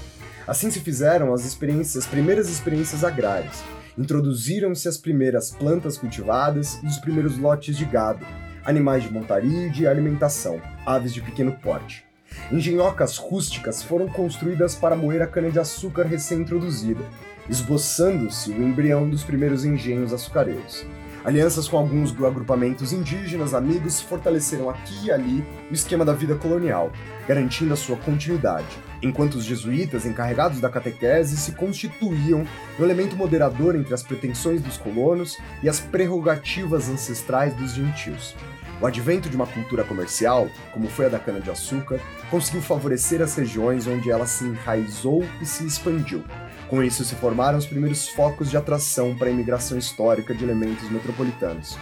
[0.46, 3.64] Assim se fizeram as, experiências, as primeiras experiências agrárias,
[3.96, 8.26] Introduziram-se as primeiras plantas cultivadas e os primeiros lotes de gado,
[8.64, 12.04] animais de montaria e de alimentação, aves de pequeno porte.
[12.50, 17.04] Engenhocas rústicas foram construídas para moer a cana-de-açúcar recém-introduzida,
[17.48, 20.86] esboçando-se o embrião dos primeiros engenhos açucareiros.
[21.24, 26.92] Alianças com alguns agrupamentos indígenas amigos fortaleceram aqui e ali o esquema da vida colonial,
[27.26, 32.44] garantindo a sua continuidade enquanto os jesuítas encarregados da catequese se constituíam
[32.78, 38.34] no elemento moderador entre as pretensões dos colonos e as prerrogativas ancestrais dos gentios.
[38.80, 43.86] O advento de uma cultura comercial, como foi a da cana-de-açúcar, conseguiu favorecer as regiões
[43.86, 46.24] onde ela se enraizou e se expandiu.
[46.68, 50.90] Com isso, se formaram os primeiros focos de atração para a imigração histórica de elementos
[50.90, 51.78] metropolitanos.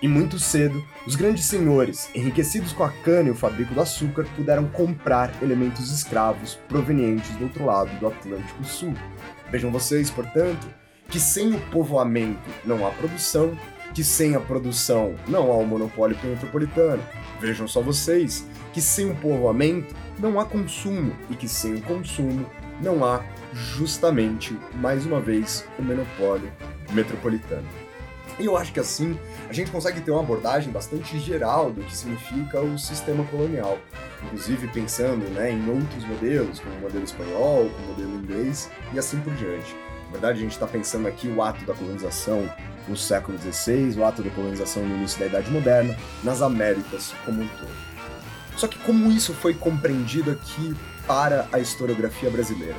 [0.00, 4.26] E muito cedo, os grandes senhores, enriquecidos com a cana e o fabrico do açúcar,
[4.34, 8.94] puderam comprar elementos escravos provenientes do outro lado do Atlântico Sul.
[9.48, 10.66] Vejam vocês, portanto,
[11.08, 13.56] que sem o povoamento não há produção,
[13.94, 17.02] que sem a produção não há o monopólio metropolitano.
[17.40, 22.46] Vejam só vocês que sem o povoamento não há consumo e que sem o consumo
[22.80, 26.50] não há justamente, mais uma vez, o monopólio
[26.92, 27.66] metropolitano.
[28.38, 31.94] E eu acho que assim a gente consegue ter uma abordagem bastante geral do que
[31.94, 33.78] significa o sistema colonial,
[34.24, 38.98] inclusive pensando né, em outros modelos, como o modelo espanhol, como o modelo inglês e
[38.98, 39.76] assim por diante.
[40.06, 42.48] Na verdade, a gente está pensando aqui o ato da colonização
[42.88, 47.42] no século XVI, o ato da colonização no início da Idade Moderna, nas Américas como
[47.42, 47.92] um todo.
[48.56, 50.74] Só que como isso foi compreendido aqui
[51.06, 52.76] para a historiografia brasileira?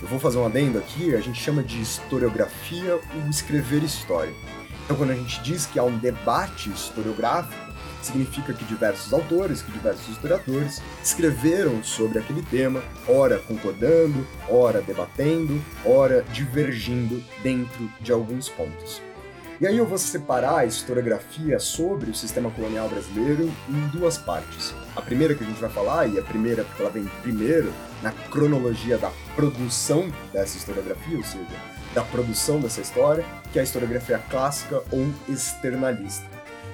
[0.00, 4.34] Eu vou fazer um adendo aqui, a gente chama de historiografia o escrever história.
[4.84, 7.64] Então, quando a gente diz que há um debate historiográfico,
[8.02, 15.60] significa que diversos autores, que diversos historiadores escreveram sobre aquele tema, ora concordando, ora debatendo,
[15.84, 19.00] ora divergindo dentro de alguns pontos.
[19.60, 24.74] E aí eu vou separar a historiografia sobre o sistema colonial brasileiro em duas partes.
[24.96, 28.10] A primeira que a gente vai falar, e a primeira porque ela vem primeiro na
[28.10, 31.46] cronologia da produção dessa historiografia, ou seja,
[31.94, 36.26] da produção dessa história, que é a historiografia clássica ou externalista.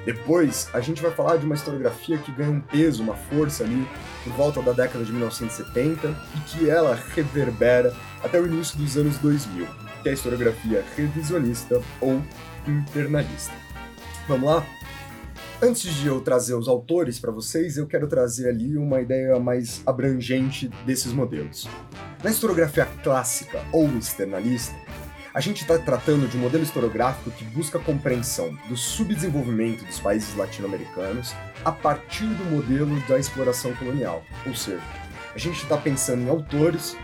[0.06, 3.86] Depois, a gente vai falar de uma historiografia que ganha um peso, uma força ali
[4.24, 9.18] por volta da década de 1970 e que ela reverbera até o início dos anos
[9.18, 9.66] 2000,
[10.02, 12.22] que é a historiografia revisionista ou
[12.66, 13.52] internalista.
[14.28, 14.66] Vamos lá?
[15.62, 19.82] Antes de eu trazer os autores para vocês, eu quero trazer ali uma ideia mais
[19.84, 21.68] abrangente desses modelos.
[22.24, 24.74] Na historiografia clássica ou externalista,
[25.32, 30.00] a gente está tratando de um modelo historiográfico que busca a compreensão do subdesenvolvimento dos
[30.00, 34.24] países latino-americanos a partir do modelo da exploração colonial.
[34.46, 34.82] Ou seja,
[35.34, 36.96] a gente está pensando em autores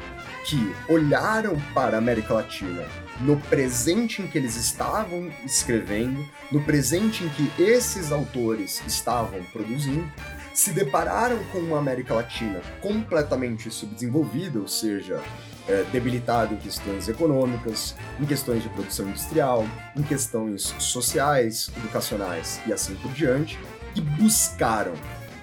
[0.44, 2.84] que olharam para a América Latina
[3.20, 10.10] no presente em que eles estavam escrevendo, no presente em que esses autores estavam produzindo,
[10.52, 15.22] se depararam com uma América Latina completamente subdesenvolvida, ou seja,
[15.68, 22.72] é, debilitada em questões econômicas, em questões de produção industrial, em questões sociais, educacionais e
[22.72, 23.58] assim por diante,
[23.94, 24.94] e buscaram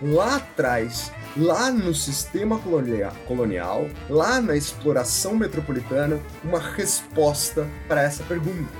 [0.01, 2.59] lá atrás lá no sistema
[3.27, 8.71] colonial, lá na exploração metropolitana, uma resposta para essa pergunta.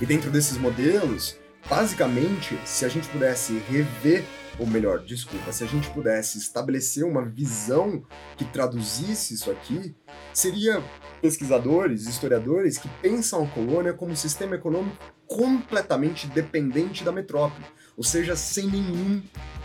[0.00, 1.36] E dentro desses modelos,
[1.68, 4.24] basicamente, se a gente pudesse rever,
[4.58, 8.02] ou melhor, desculpa, se a gente pudesse estabelecer uma visão
[8.36, 9.94] que traduzisse isso aqui,
[10.32, 10.82] seria
[11.20, 17.66] pesquisadores, historiadores que pensam a colônia como um sistema econômico completamente dependente da metrópole,
[17.96, 19.20] ou seja, sem nenhum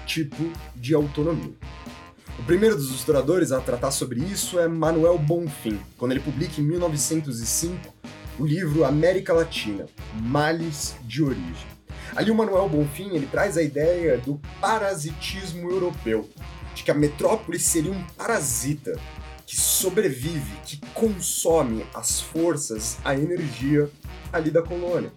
[0.06, 1.56] tipo de autonomia.
[2.40, 6.64] O primeiro dos historiadores a tratar sobre isso é Manuel Bonfim, quando ele publica em
[6.64, 7.94] 1905
[8.40, 9.86] o livro América Latina,
[10.22, 11.68] Males de Origem.
[12.16, 16.28] Ali o Manuel Bonfim ele traz a ideia do parasitismo europeu,
[16.74, 19.00] de que a metrópole seria um parasita
[19.46, 23.90] que sobrevive, que consome as forças, a energia
[24.32, 25.12] ali da colônia.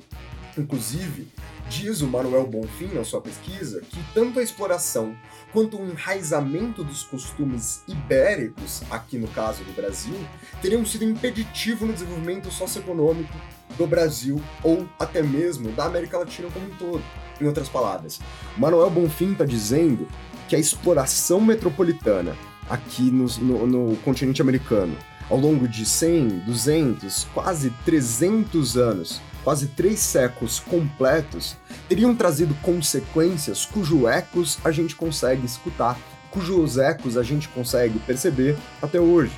[0.58, 1.28] Inclusive,
[1.68, 5.16] diz o Manuel Bonfim na sua pesquisa que tanto a exploração
[5.54, 10.18] quanto o enraizamento dos costumes ibéricos, aqui no caso do Brasil,
[10.60, 13.32] teriam sido impeditivo no desenvolvimento socioeconômico
[13.78, 17.02] do Brasil ou até mesmo da América Latina como um todo.
[17.40, 18.20] Em outras palavras,
[18.58, 20.08] Manuel Bonfim está dizendo
[20.48, 22.36] que a exploração metropolitana
[22.68, 24.96] aqui no, no, no continente americano,
[25.30, 31.56] ao longo de 100, 200, quase 300 anos, quase três séculos completos,
[31.88, 35.98] teriam trazido consequências cujos ecos a gente consegue escutar,
[36.30, 39.32] cujos ecos a gente consegue perceber até hoje.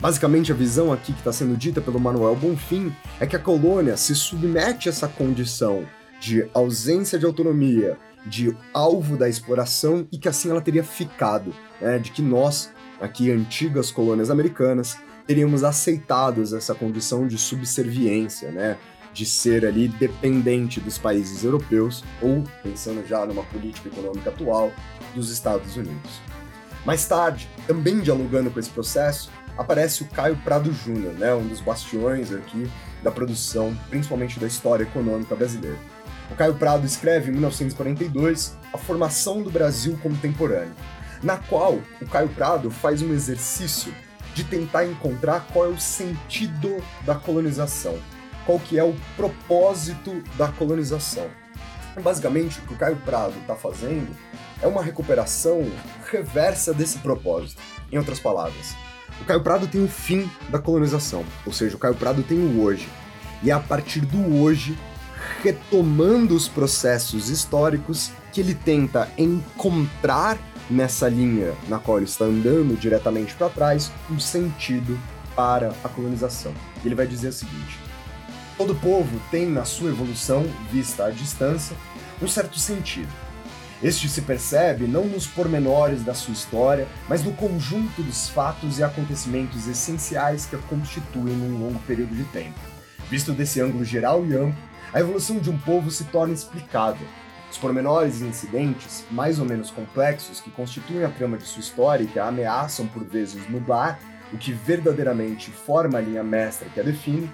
[0.00, 3.96] Basicamente, a visão aqui que está sendo dita pelo Manuel Bonfim é que a colônia
[3.96, 5.84] se submete a essa condição
[6.20, 11.98] de ausência de autonomia, de alvo da exploração e que assim ela teria ficado, né?
[11.98, 18.78] de que nós, aqui antigas colônias americanas, teríamos aceitado essa condição de subserviência, né?
[19.18, 24.72] De ser ali dependente dos países europeus ou, pensando já numa política econômica atual,
[25.12, 26.20] dos Estados Unidos.
[26.86, 31.60] Mais tarde, também dialogando com esse processo, aparece o Caio Prado Júnior, né, um dos
[31.60, 32.70] bastiões aqui
[33.02, 35.78] da produção, principalmente da história econômica brasileira.
[36.30, 40.76] O Caio Prado escreve em 1942 A Formação do Brasil Contemporâneo,
[41.24, 43.92] na qual o Caio Prado faz um exercício
[44.32, 47.98] de tentar encontrar qual é o sentido da colonização,
[48.48, 51.26] qual que é o propósito da colonização.
[52.02, 54.08] Basicamente, o que o Caio Prado está fazendo
[54.62, 55.70] é uma recuperação
[56.10, 57.60] reversa desse propósito.
[57.92, 58.74] Em outras palavras,
[59.20, 62.62] o Caio Prado tem o fim da colonização, ou seja, o Caio Prado tem o
[62.62, 62.88] hoje.
[63.42, 64.78] E é a partir do hoje,
[65.42, 70.38] retomando os processos históricos, que ele tenta encontrar
[70.70, 74.98] nessa linha na qual ele está andando diretamente para trás um sentido
[75.36, 76.54] para a colonização.
[76.82, 77.87] E ele vai dizer o seguinte:
[78.58, 81.76] Todo povo tem na sua evolução, vista à distância,
[82.20, 83.08] um certo sentido.
[83.80, 88.82] Este se percebe não nos pormenores da sua história, mas no conjunto dos fatos e
[88.82, 92.58] acontecimentos essenciais que a constituem num longo período de tempo.
[93.08, 94.60] Visto desse ângulo geral e amplo,
[94.92, 97.06] a evolução de um povo se torna explicável.
[97.48, 102.02] Os pormenores e incidentes, mais ou menos complexos, que constituem a trama de sua história
[102.02, 104.00] e que a ameaçam por vezes nublar
[104.32, 107.30] o que verdadeiramente forma a linha mestra que a define,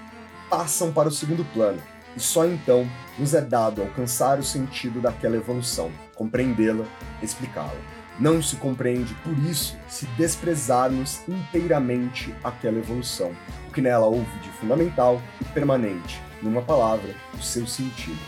[0.48, 1.80] passam para o segundo plano,
[2.16, 6.85] e só então nos é dado alcançar o sentido daquela evolução, compreendê-la,
[7.22, 7.76] explicá-la.
[8.18, 13.33] Não se compreende, por isso, se desprezarmos inteiramente aquela evolução,
[13.68, 18.20] o que nela houve de fundamental e permanente, numa palavra, o seu sentido.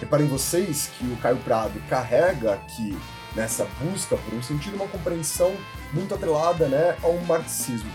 [0.00, 2.98] Reparem vocês que o Caio Prado carrega aqui
[3.36, 5.54] nessa busca por um sentido, uma compreensão
[5.92, 7.90] muito atrelada né, ao marxismo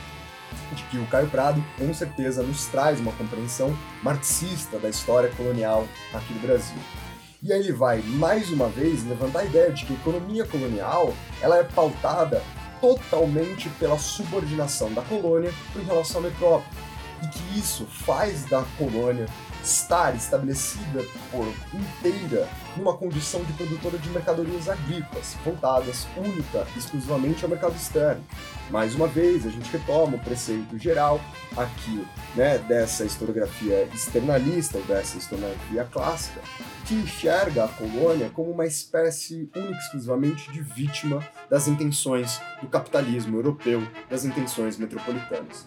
[0.74, 5.88] de que o Caio Prado com certeza nos traz uma compreensão marxista da história colonial
[6.14, 6.78] aqui do Brasil.
[7.42, 11.14] E aí ele vai, mais uma vez, levantar a ideia de que a economia colonial
[11.42, 12.42] ela é pautada
[12.82, 16.66] totalmente pela subordinação da colônia em relação à metrópole.
[17.24, 19.28] E que isso faz da colônia
[19.68, 27.44] estar estabelecida por inteira numa condição de produtora de mercadorias agrícolas, voltadas única e exclusivamente
[27.44, 28.24] ao mercado externo.
[28.70, 31.20] Mais uma vez, a gente retoma o preceito geral
[31.56, 32.06] aqui,
[32.36, 36.42] né, dessa historiografia externalista, ou dessa historiografia clássica,
[36.86, 42.68] que enxerga a colônia como uma espécie única e exclusivamente de vítima das intenções do
[42.68, 45.66] capitalismo europeu, das intenções metropolitanas.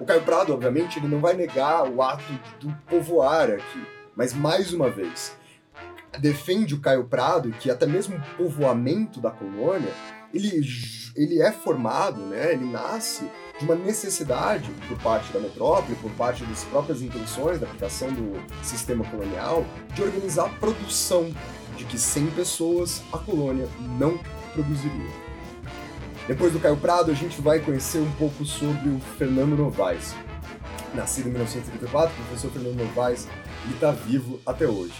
[0.00, 2.24] O Caio Prado, obviamente, ele não vai negar o ato
[2.58, 3.86] do povoar aqui,
[4.16, 5.36] mas mais uma vez,
[6.18, 9.92] defende o Caio Prado que até mesmo o povoamento da colônia,
[10.32, 10.66] ele,
[11.14, 16.44] ele é formado, né, ele nasce de uma necessidade por parte da metrópole, por parte
[16.44, 21.30] das próprias intenções da aplicação do sistema colonial, de organizar a produção,
[21.76, 24.18] de que sem pessoas a colônia não
[24.54, 25.29] produziria.
[26.30, 30.14] Depois do Caio Prado, a gente vai conhecer um pouco sobre o Fernando Novaes.
[30.94, 33.26] Nascido em 1934, o professor Fernando Novaes,
[33.68, 34.94] está vivo até hoje.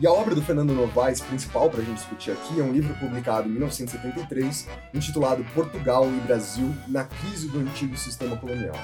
[0.00, 2.94] E a obra do Fernando Novaes, principal para a gente discutir aqui, é um livro
[2.94, 8.76] publicado em 1973, intitulado Portugal e Brasil na crise do antigo sistema colonial.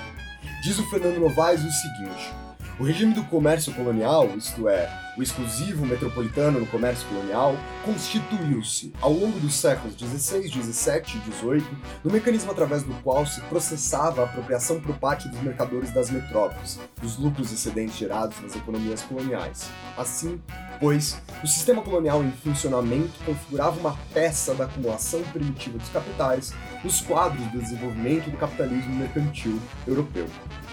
[0.64, 2.34] Diz o Fernando Novaes o seguinte:
[2.78, 9.12] o regime do comércio colonial, isto é, o exclusivo metropolitano no comércio colonial, constituiu-se, ao
[9.12, 14.24] longo dos séculos XVI, XVII e XVIII, no mecanismo através do qual se processava a
[14.26, 19.70] apropriação por parte dos mercadores das metrópoles, dos lucros excedentes gerados nas economias coloniais.
[19.96, 20.38] Assim,
[20.78, 26.52] pois, o sistema colonial em funcionamento configurava uma peça da acumulação primitiva dos capitais
[26.84, 30.26] nos quadros do desenvolvimento do capitalismo mercantil europeu.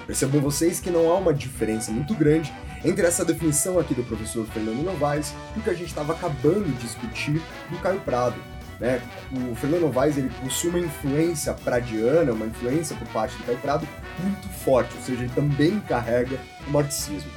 [0.06, 4.45] Percebam vocês que não há uma diferença muito grande entre essa definição aqui do professor
[4.47, 8.36] Fernando Novaes e o que a gente estava acabando de discutir do Caio Prado.
[8.80, 9.01] Né?
[9.51, 13.88] O Fernando Novaes ele possui uma influência pradiana, uma influência por parte do Caio Prado
[14.20, 16.38] muito forte, ou seja, ele também carrega
[16.68, 17.32] o marxismo.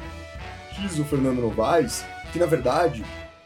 [0.76, 3.04] Diz o Fernando Novaes que, na verdade,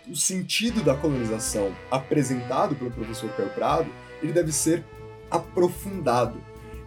[0.08, 3.90] o sentido da colonização apresentado pelo professor Caio Prado
[4.22, 4.84] ele deve ser
[5.30, 6.40] aprofundado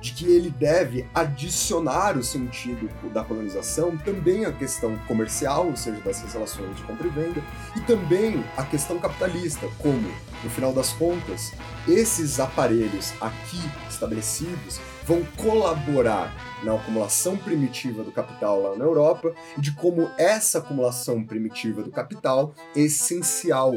[0.04, 6.02] de que ele deve adicionar o sentido da colonização também à questão comercial, ou seja,
[6.02, 7.42] dessas relações de compra e venda,
[7.74, 10.12] e também a questão capitalista, como,
[10.44, 11.54] no final das contas,
[11.88, 19.62] esses aparelhos aqui estabelecidos vão colaborar na acumulação primitiva do capital lá na Europa e
[19.62, 23.74] de como essa acumulação primitiva do capital é essencial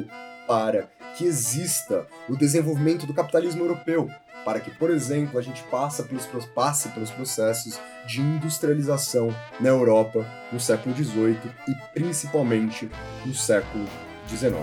[0.49, 4.09] para que exista o desenvolvimento do capitalismo europeu,
[4.47, 6.25] para que, por exemplo, a gente passe pelos,
[6.55, 11.37] passe pelos processos de industrialização na Europa no século XVIII
[11.67, 12.89] e principalmente
[13.25, 13.85] no século
[14.29, 14.55] XIX.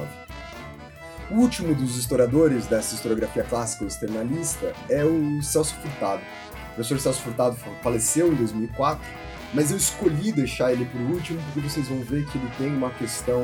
[1.29, 6.21] O último dos historiadores dessa historiografia clássica externalista é o Celso Furtado.
[6.21, 9.05] O professor Celso Furtado faleceu em 2004,
[9.53, 12.89] mas eu escolhi deixar ele por último porque vocês vão ver que ele tem uma
[12.91, 13.41] questão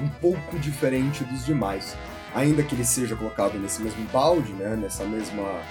[0.00, 1.94] um pouco diferente dos demais
[2.34, 5.62] ainda que ele seja colocado nesse mesmo balde, né, nessa, mesma,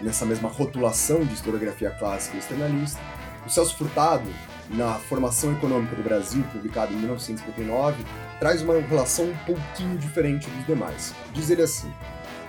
[0.00, 3.00] nessa mesma rotulação de historiografia clássica e externalista,
[3.44, 4.30] o Celso Furtado,
[4.70, 8.02] na Formação Econômica do Brasil, publicado em 1959,
[8.40, 11.14] traz uma relação um pouquinho diferente dos demais.
[11.34, 11.92] Diz ele assim: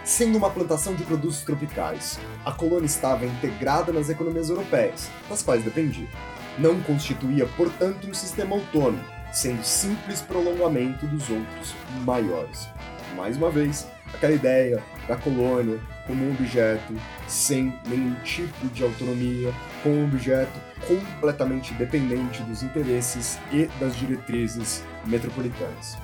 [0.06, 5.66] Sendo uma plantação de produtos tropicais, a colônia estava integrada nas economias europeias, das quais
[5.66, 6.08] dependia.
[6.58, 9.04] Não constituía, portanto, um sistema autônomo,
[9.34, 12.70] sendo simples prolongamento dos outros maiores
[13.16, 16.94] mais uma vez, aquela ideia da colônia como um objeto
[17.28, 19.52] sem nenhum tipo de autonomia,
[19.82, 25.98] como um objeto completamente dependente dos interesses e das diretrizes metropolitanas.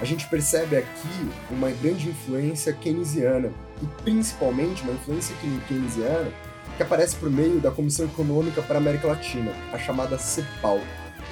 [0.00, 3.50] A gente percebe aqui uma grande influência keynesiana,
[3.82, 5.34] e principalmente uma influência
[5.66, 6.30] keynesiana
[6.76, 10.80] que aparece por meio da Comissão Econômica para a América Latina, a chamada CEPAL,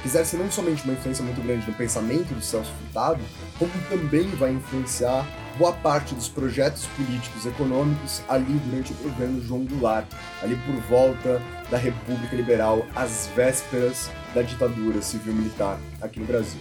[0.04, 3.20] exerce não somente uma influência muito grande no pensamento do Celso Furtado,
[3.58, 5.26] como também vai influenciar
[5.58, 10.06] boa parte dos projetos políticos econômicos ali durante o governo João Goulart,
[10.42, 11.40] ali por volta
[11.70, 16.60] da República Liberal, às vésperas da ditadura civil-militar aqui no Brasil.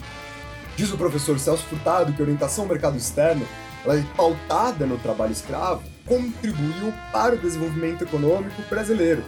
[0.76, 3.46] Diz o professor Celso Furtado que a orientação ao mercado externo,
[3.84, 9.24] ela é pautada no trabalho escravo, contribuiu para o desenvolvimento econômico brasileiro.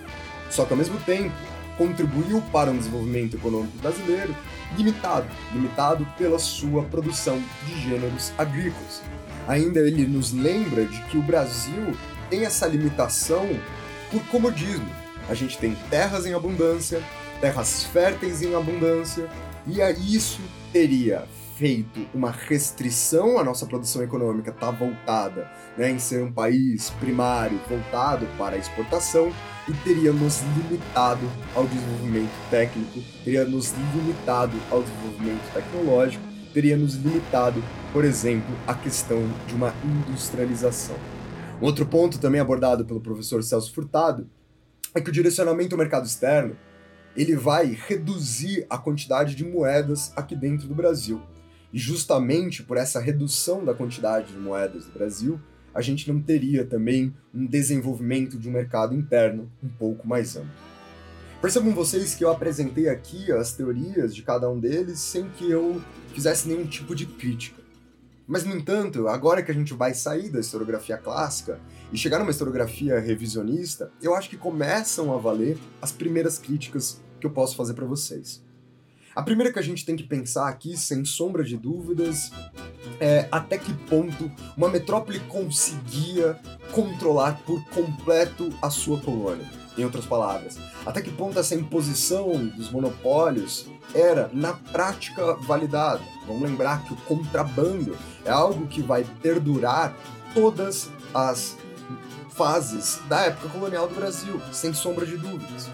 [0.50, 1.34] Só que ao mesmo tempo,
[1.78, 4.36] contribuiu para um desenvolvimento econômico brasileiro
[4.78, 9.02] limitado, limitado pela sua produção de gêneros agrícolas.
[9.48, 11.96] Ainda ele nos lembra de que o Brasil
[12.30, 13.48] tem essa limitação
[14.12, 14.90] por comodismo.
[15.30, 17.02] A gente tem terras em abundância,
[17.40, 19.30] terras férteis em abundância,
[19.68, 21.26] e a isso teria
[21.64, 27.58] feito uma restrição à nossa produção econômica está voltada né, em ser um país primário
[27.70, 29.32] voltado para a exportação,
[29.66, 36.22] e teria nos limitado ao desenvolvimento técnico, teria nos limitado ao desenvolvimento tecnológico,
[36.54, 40.98] teria nos limitado, por exemplo, à questão de uma industrialização.
[41.62, 44.30] Outro ponto também abordado pelo professor Celso Furtado
[44.94, 46.58] é que o direcionamento ao mercado externo
[47.16, 51.22] ele vai reduzir a quantidade de moedas aqui dentro do Brasil.
[51.74, 55.42] E justamente por essa redução da quantidade de moedas do Brasil,
[55.74, 60.52] a gente não teria também um desenvolvimento de um mercado interno um pouco mais amplo.
[61.42, 65.82] Percebam vocês que eu apresentei aqui as teorias de cada um deles sem que eu
[66.14, 67.62] fizesse nenhum tipo de crítica.
[68.26, 71.60] Mas, no entanto, agora que a gente vai sair da historiografia clássica
[71.92, 77.26] e chegar numa historiografia revisionista, eu acho que começam a valer as primeiras críticas que
[77.26, 78.43] eu posso fazer para vocês.
[79.16, 82.32] A primeira que a gente tem que pensar aqui, sem sombra de dúvidas,
[83.00, 86.40] é até que ponto uma metrópole conseguia
[86.72, 89.48] controlar por completo a sua colônia.
[89.78, 96.02] Em outras palavras, até que ponto essa imposição dos monopólios era, na prática, validada.
[96.28, 99.96] Vamos lembrar que o contrabando é algo que vai perdurar
[100.34, 101.58] todas as
[102.30, 105.70] fases da época colonial do Brasil, sem sombra de dúvidas.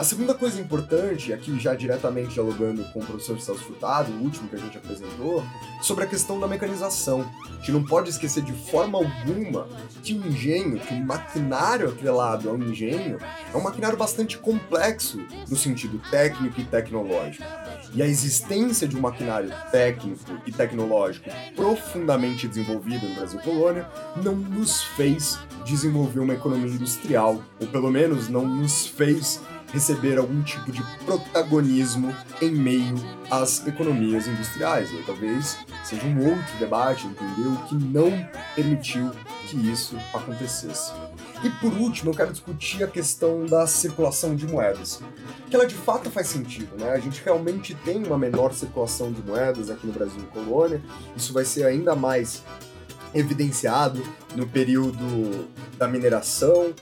[0.00, 4.48] A segunda coisa importante, aqui já diretamente dialogando com o professor Celso Furtado, o último
[4.48, 5.44] que a gente apresentou,
[5.82, 7.30] sobre a questão da mecanização.
[7.50, 9.68] A gente não pode esquecer de forma alguma
[10.02, 13.18] que o engenho, que o maquinário atrelado ao engenho,
[13.52, 15.20] é um maquinário bastante complexo
[15.50, 17.44] no sentido técnico e tecnológico.
[17.92, 23.86] E a existência de um maquinário técnico e tecnológico profundamente desenvolvido no Brasil Colônia
[24.16, 29.42] não nos fez desenvolver uma economia industrial, ou pelo menos não nos fez
[29.72, 32.94] receber algum tipo de protagonismo em meio
[33.30, 34.90] às economias industriais.
[34.90, 37.56] E talvez seja um outro debate, entendeu?
[37.68, 38.10] Que não
[38.54, 39.10] permitiu
[39.46, 40.92] que isso acontecesse.
[41.42, 45.00] E por último, eu quero discutir a questão da circulação de moedas.
[45.48, 46.90] Que ela de fato faz sentido, né?
[46.90, 50.82] A gente realmente tem uma menor circulação de moedas aqui no Brasil colônia.
[51.16, 52.42] Isso vai ser ainda mais
[53.14, 54.02] evidenciado
[54.36, 56.72] no período da mineração,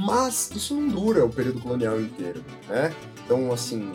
[0.00, 2.94] mas isso não dura o período colonial inteiro, né?
[3.24, 3.92] Então, assim,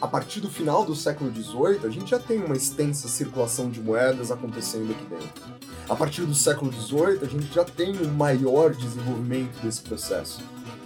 [0.00, 3.80] a partir do final do século XVIII, a gente já tem uma extensa circulação de
[3.80, 5.52] moedas acontecendo aqui dentro.
[5.88, 10.42] A partir do século XVIII, a gente já tem um maior desenvolvimento desse processo.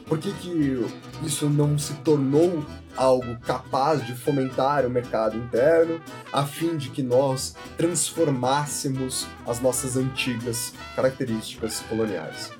[0.07, 0.87] Por que, que
[1.23, 2.65] isso não se tornou
[2.97, 6.01] algo capaz de fomentar o mercado interno,
[6.33, 12.56] a fim de que nós transformássemos as nossas antigas características coloniais?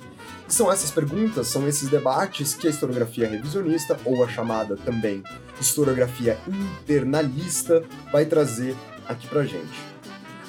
[0.47, 5.21] São essas perguntas, são esses debates que a historiografia revisionista, ou a chamada também
[5.59, 8.75] historiografia internalista, vai trazer
[9.07, 9.97] aqui pra gente.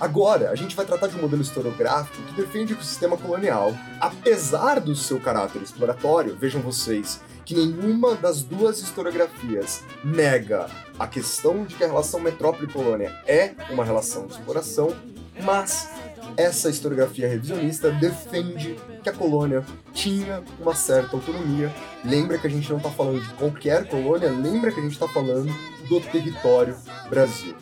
[0.01, 3.77] Agora, a gente vai tratar de um modelo historiográfico que defende que o sistema colonial,
[4.01, 11.65] apesar do seu caráter exploratório, vejam vocês, que nenhuma das duas historiografias nega a questão
[11.65, 14.95] de que a relação metrópole-colônia é uma relação de exploração,
[15.43, 15.89] mas
[16.37, 21.73] essa historiografia revisionista defende que a colônia tinha uma certa autonomia.
[22.05, 25.09] Lembra que a gente não está falando de qualquer colônia, lembra que a gente está
[25.09, 25.53] falando
[25.89, 26.77] do território
[27.09, 27.55] Brasil.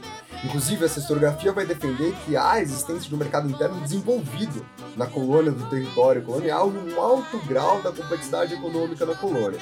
[0.45, 4.65] Inclusive, essa historiografia vai defender que há a existência de um mercado interno desenvolvido
[4.97, 9.59] na colônia do território colonial e um alto grau da complexidade econômica da colônia.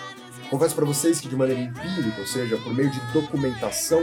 [0.51, 4.03] Confesso para vocês que, de maneira empírica, ou seja, por meio de documentação,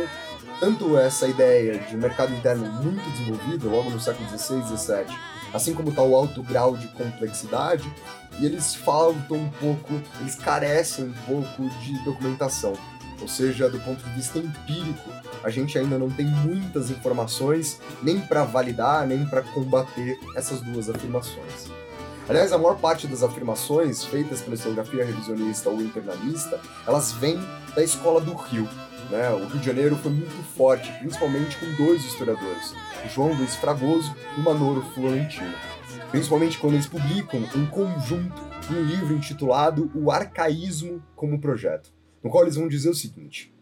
[0.62, 5.18] tanto essa ideia de um mercado interno muito desenvolvido, logo no século XVI e XVII,
[5.52, 7.92] assim como tal alto grau de complexidade,
[8.40, 12.74] e eles faltam um pouco, eles carecem um pouco de documentação.
[13.20, 15.10] Ou seja, do ponto de vista empírico,
[15.44, 20.90] a gente ainda não tem muitas informações nem para validar, nem para combater essas duas
[20.90, 21.72] afirmações.
[22.30, 27.40] Aliás, a maior parte das afirmações feitas pela historiografia revisionista ou internalista, elas vêm
[27.76, 28.70] da escola do Rio,
[29.12, 29.30] né?
[29.32, 32.74] O Rio de Janeiro foi muito forte, principalmente com dois historiadores,
[33.14, 35.54] João Luiz Fragoso e Manoro Florentino.
[36.10, 38.42] Principalmente quando eles publicam um conjunto,
[38.72, 41.94] um livro intitulado O Arcaísmo como Projeto,
[42.24, 43.54] no qual eles vão dizer o seguinte: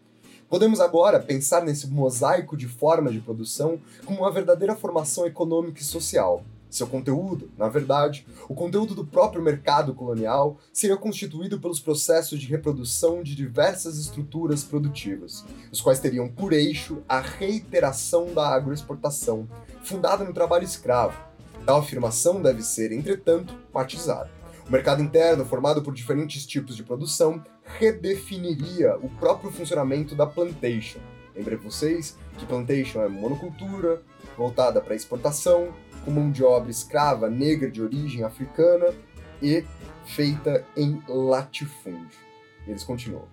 [0.48, 5.84] Podemos agora pensar nesse mosaico de formas de produção como uma verdadeira formação econômica e
[5.84, 12.38] social, seu conteúdo, na verdade, o conteúdo do próprio mercado colonial, seria constituído pelos processos
[12.38, 19.48] de reprodução de diversas estruturas produtivas, os quais teriam por eixo a reiteração da agroexportação,
[19.82, 21.18] fundada no trabalho escravo.
[21.66, 24.30] Tal afirmação deve ser, entretanto, matizada.
[24.66, 27.44] O mercado interno, formado por diferentes tipos de produção,
[27.78, 31.00] redefiniria o próprio funcionamento da plantation.
[31.34, 34.00] Lembrei vocês que plantation é monocultura,
[34.36, 35.74] voltada para exportação,
[36.04, 38.94] com mão de obra escrava negra de origem africana
[39.42, 39.64] e
[40.04, 42.18] feita em latifúndio.
[42.66, 43.24] Eles continuam.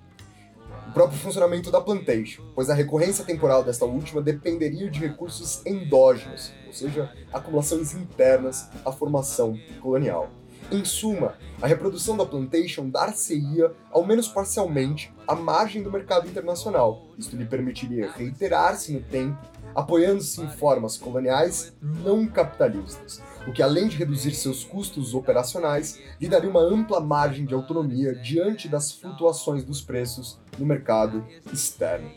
[0.90, 6.52] O próprio funcionamento da plantation, pois a recorrência temporal desta última dependeria de recursos endógenos,
[6.66, 10.30] ou seja, acumulações internas à formação colonial.
[10.70, 17.06] Em suma, a reprodução da plantation dar-se-ia, ao menos parcialmente, à margem do mercado internacional.
[17.18, 19.38] Isto lhe permitiria reiterar-se no tempo,
[19.78, 26.28] apoiando-se em formas coloniais não capitalistas, o que além de reduzir seus custos operacionais, lhe
[26.28, 31.24] daria uma ampla margem de autonomia diante das flutuações dos preços no mercado
[31.54, 32.10] externo.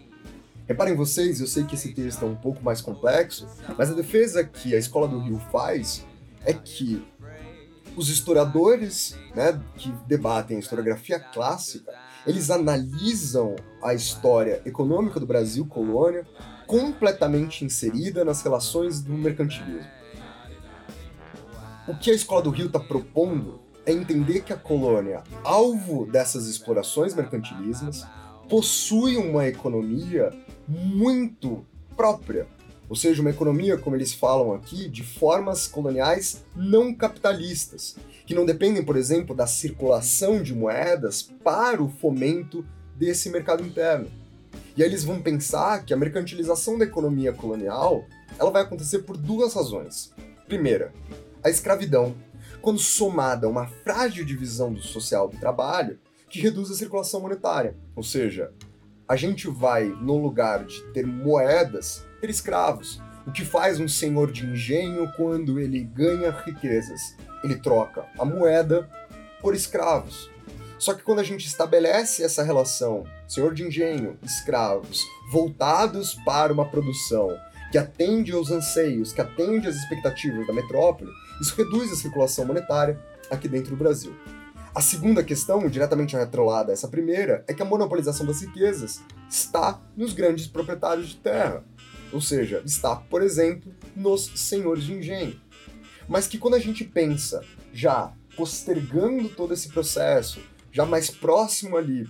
[0.66, 3.46] Reparem vocês, eu sei que esse texto é um pouco mais complexo,
[3.76, 6.06] mas a defesa que a Escola do Rio faz
[6.46, 7.06] é que
[7.94, 11.92] os historiadores né, que debatem a historiografia clássica,
[12.26, 16.26] eles analisam a história econômica do Brasil colônia
[16.66, 19.90] completamente inserida nas relações do mercantilismo.
[21.88, 26.46] O que a Escola do Rio está propondo é entender que a colônia, alvo dessas
[26.46, 28.06] explorações mercantilistas,
[28.48, 30.30] possui uma economia
[30.68, 31.66] muito
[31.96, 32.46] própria,
[32.91, 38.45] ou seja, uma economia, como eles falam aqui, de formas coloniais não capitalistas, que não
[38.45, 42.66] dependem, por exemplo, da circulação de moedas para o fomento
[42.97, 44.11] desse mercado interno.
[44.76, 48.05] E aí eles vão pensar que a mercantilização da economia colonial
[48.36, 50.12] ela vai acontecer por duas razões.
[50.49, 50.93] Primeira,
[51.45, 52.12] a escravidão,
[52.61, 55.97] quando somada a uma frágil divisão do social do trabalho,
[56.28, 57.76] que reduz a circulação monetária.
[57.95, 58.53] Ou seja,
[59.07, 63.00] a gente vai, no lugar de ter moedas, ter escravos.
[63.26, 67.16] O que faz um senhor de engenho quando ele ganha riquezas?
[67.42, 68.88] Ele troca a moeda
[69.40, 70.30] por escravos.
[70.78, 76.64] Só que quando a gente estabelece essa relação, senhor de engenho, escravos, voltados para uma
[76.64, 77.28] produção
[77.70, 81.10] que atende aos anseios, que atende às expectativas da metrópole,
[81.40, 82.98] isso reduz a circulação monetária
[83.30, 84.14] aqui dentro do Brasil.
[84.74, 89.80] A segunda questão, diretamente atrelada a essa primeira, é que a monopolização das riquezas está
[89.96, 91.64] nos grandes proprietários de terra.
[92.12, 95.40] Ou seja, está, por exemplo, nos senhores de engenho.
[96.08, 100.40] Mas que quando a gente pensa já postergando todo esse processo,
[100.72, 102.08] já mais próximo ali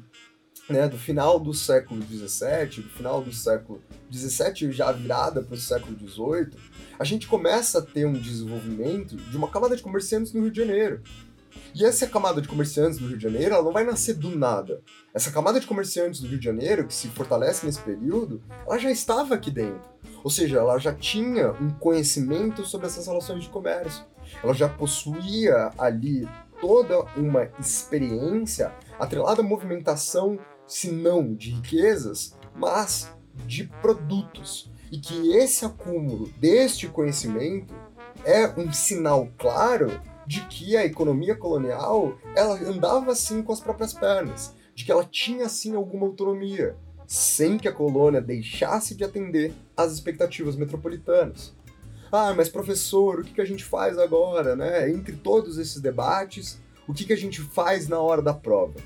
[0.69, 3.83] né, do final do século XVII, do final do século
[4.13, 6.51] XVII já virada para o século XVIII,
[6.99, 10.61] a gente começa a ter um desenvolvimento de uma camada de comerciantes no Rio de
[10.61, 11.03] Janeiro,
[11.75, 14.83] e essa camada de comerciantes do Rio de Janeiro, ela não vai nascer do nada.
[15.15, 18.91] Essa camada de comerciantes do Rio de Janeiro, que se fortalece nesse período, ela já
[18.91, 19.89] estava aqui dentro.
[20.23, 24.05] Ou seja, ela já tinha um conhecimento sobre essas relações de comércio.
[24.43, 26.29] Ela já possuía ali
[26.61, 33.11] toda uma experiência atrelada à movimentação, se não de riquezas, mas
[33.47, 34.71] de produtos.
[34.91, 37.73] E que esse acúmulo deste conhecimento
[38.25, 40.01] é um sinal claro
[40.31, 45.03] de que a economia colonial ela andava assim com as próprias pernas, de que ela
[45.03, 51.53] tinha assim alguma autonomia, sem que a colônia deixasse de atender às expectativas metropolitanas.
[52.13, 54.89] Ah, mas professor, o que, a gente faz agora, né?
[54.89, 58.79] Entre todos esses debates, o que a gente faz na hora da prova?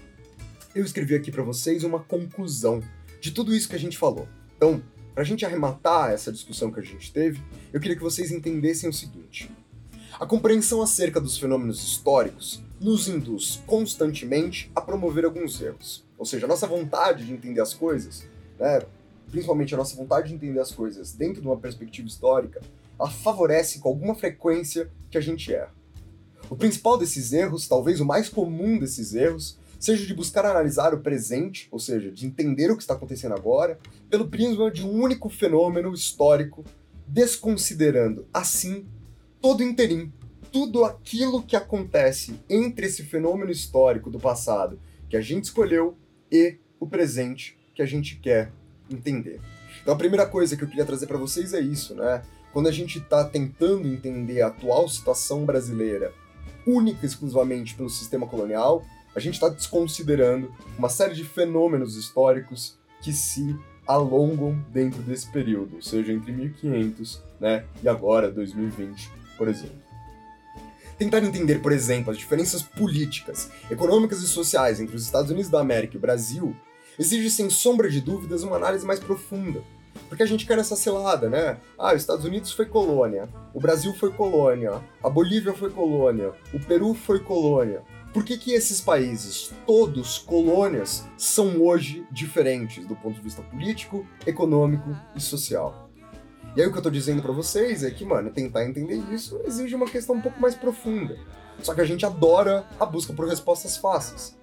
[0.75, 2.83] Eu escrevi aqui para vocês uma conclusão
[3.21, 4.27] de tudo isso que a gente falou.
[4.57, 4.83] Então,
[5.13, 8.89] para a gente arrematar essa discussão que a gente teve, eu queria que vocês entendessem
[8.89, 9.51] o seguinte:
[10.25, 16.03] a compreensão acerca dos fenômenos históricos nos induz constantemente a promover alguns erros.
[16.16, 18.27] Ou seja, a nossa vontade de entender as coisas,
[18.59, 18.81] né,
[19.31, 22.62] principalmente a nossa vontade de entender as coisas dentro de uma perspectiva histórica,
[22.99, 25.75] ela favorece com alguma frequência que a gente erra.
[26.49, 31.01] O principal desses erros, talvez o mais comum desses erros, seja de buscar analisar o
[31.01, 35.29] presente, ou seja, de entender o que está acontecendo agora, pelo prisma de um único
[35.29, 36.64] fenômeno histórico,
[37.07, 38.87] desconsiderando, assim,
[39.45, 40.11] todo interim,
[40.51, 45.99] tudo aquilo que acontece entre esse fenômeno histórico do passado que a gente escolheu
[46.33, 48.51] e o presente que a gente quer
[48.91, 49.43] entender.
[49.83, 52.23] Então a primeira coisa que eu queria trazer para vocês é isso, né?
[52.55, 56.11] Quando a gente está tentando entender a atual situação brasileira
[56.67, 58.83] única e exclusivamente pelo sistema colonial,
[59.15, 63.55] a gente está desconsiderando uma série de fenômenos históricos que se
[63.87, 69.82] alongam dentro desse período, ou seja, entre 1500 né, e agora 2020 por exemplo.
[70.99, 75.61] Tentar entender, por exemplo, as diferenças políticas, econômicas e sociais entre os Estados Unidos da
[75.61, 76.55] América e o Brasil
[76.99, 79.62] exige, sem sombra de dúvidas, uma análise mais profunda.
[80.09, 81.59] Porque a gente quer essa selada, né?
[81.78, 86.61] Ah, os Estados Unidos foi colônia, o Brasil foi colônia, a Bolívia foi colônia, o
[86.61, 87.82] Peru foi colônia.
[88.12, 94.07] Por que, que esses países, todos colônias, são hoje diferentes do ponto de vista político,
[94.24, 95.84] econômico e social?
[96.57, 99.41] E aí o que eu tô dizendo para vocês é que, mano, tentar entender isso
[99.45, 101.19] exige uma questão um pouco mais profunda.
[101.61, 104.37] Só que a gente adora a busca por respostas fáceis.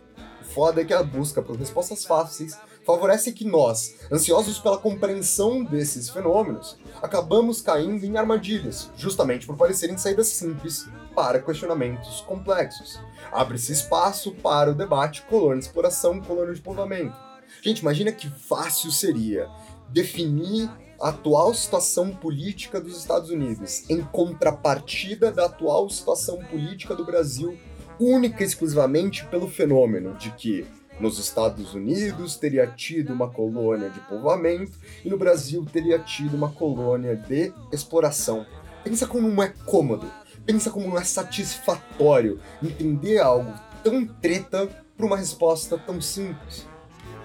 [0.53, 6.09] foda é que a busca por respostas fáceis favorece que nós, ansiosos pela compreensão desses
[6.09, 12.99] fenômenos, acabamos caindo em armadilhas, justamente por parecerem saídas simples para questionamentos complexos.
[13.31, 17.15] Abre-se espaço para o debate colônia de exploração, colônia de povoamento.
[17.61, 19.47] Gente, imagina que fácil seria
[19.89, 20.69] definir
[21.01, 27.57] a atual situação política dos Estados Unidos em contrapartida da atual situação política do Brasil,
[27.99, 30.65] única e exclusivamente pelo fenômeno de que
[30.99, 34.73] nos Estados Unidos teria tido uma colônia de povoamento
[35.03, 38.45] e no Brasil teria tido uma colônia de exploração.
[38.83, 40.11] Pensa como não é cômodo,
[40.45, 43.51] pensa como não é satisfatório entender algo
[43.83, 46.67] tão treta para uma resposta tão simples.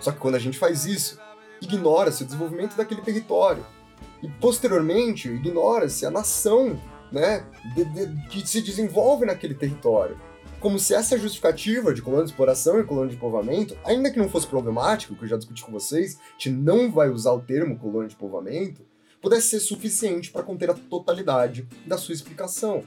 [0.00, 1.18] Só que quando a gente faz isso,
[1.60, 3.64] ignora-se o desenvolvimento daquele território.
[4.22, 6.80] E posteriormente, ignora-se a nação
[7.12, 7.44] né,
[7.74, 10.18] de, de, que se desenvolve naquele território
[10.66, 14.28] como se essa justificativa de colônia de exploração e colônia de povoamento, ainda que não
[14.28, 17.78] fosse problemático, que eu já discuti com vocês, a gente não vai usar o termo
[17.78, 18.84] colônia de povoamento,
[19.20, 22.82] pudesse ser suficiente para conter a totalidade da sua explicação.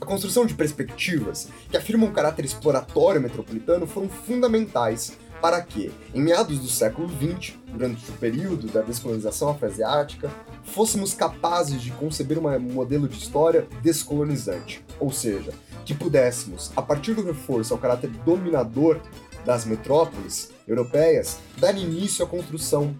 [0.00, 6.22] A construção de perspectivas que afirmam um caráter exploratório metropolitano foram fundamentais para que, em
[6.22, 10.30] meados do século XX, durante o período da descolonização afroasiática,
[10.62, 15.52] fôssemos capazes de conceber um modelo de história descolonizante, ou seja,
[15.84, 18.98] que pudéssemos, a partir do reforço ao caráter dominador
[19.44, 22.96] das metrópoles europeias, dar início à construção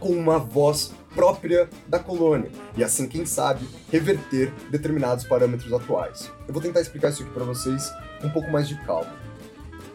[0.00, 6.32] com uma voz própria da colônia e assim, quem sabe, reverter determinados parâmetros atuais.
[6.48, 9.23] Eu vou tentar explicar isso aqui para vocês com um pouco mais de calma.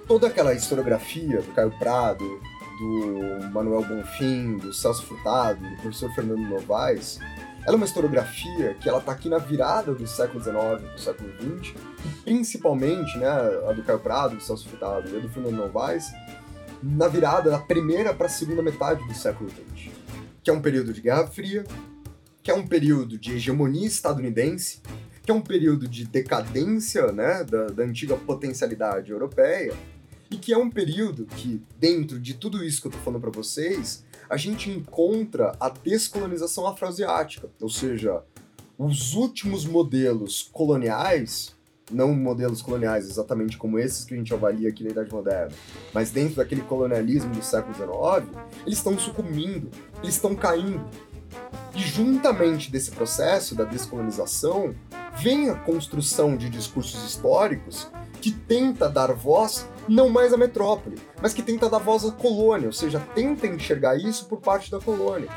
[0.09, 2.41] Toda aquela historiografia do Caio Prado,
[2.79, 7.19] do Manuel Bonfim, do Celso Furtado, do professor Fernando Novaes,
[7.63, 10.97] ela é uma historiografia que ela tá aqui na virada do século XIX para o
[10.97, 11.29] século
[11.61, 13.29] XX, e principalmente, né,
[13.69, 16.11] a do Caio Prado, do Celso Furtado e a do Fernando Novaes,
[16.81, 19.91] na virada da primeira para a segunda metade do século XX,
[20.41, 21.63] que é um período de Guerra Fria,
[22.41, 24.81] que é um período de hegemonia estadunidense,
[25.23, 29.75] que é um período de decadência né, da, da antiga potencialidade europeia,
[30.31, 33.31] e que é um período que, dentro de tudo isso que eu tô falando para
[33.31, 38.23] vocês, a gente encontra a descolonização afroasiática, ou seja,
[38.77, 41.55] os últimos modelos coloniais,
[41.91, 45.55] não modelos coloniais exatamente como esses que a gente avalia aqui na Idade Moderna,
[45.93, 49.69] mas dentro daquele colonialismo do século XIX, eles estão sucumbindo,
[50.03, 50.85] eles estão caindo.
[51.75, 54.75] E juntamente desse processo da descolonização,
[55.21, 57.89] vem a construção de discursos históricos
[58.21, 62.67] que tenta dar voz não mais à metrópole, mas que tenta dar voz à colônia,
[62.67, 65.29] ou seja, tenta enxergar isso por parte da colônia.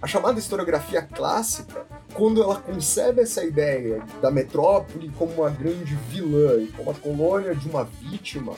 [0.00, 6.62] A chamada historiografia clássica, quando ela concebe essa ideia da metrópole como uma grande vilã
[6.62, 8.52] e como a colônia de uma vítima,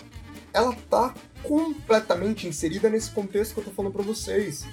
[0.52, 4.66] ela está completamente inserida nesse contexto que eu estou falando para vocês.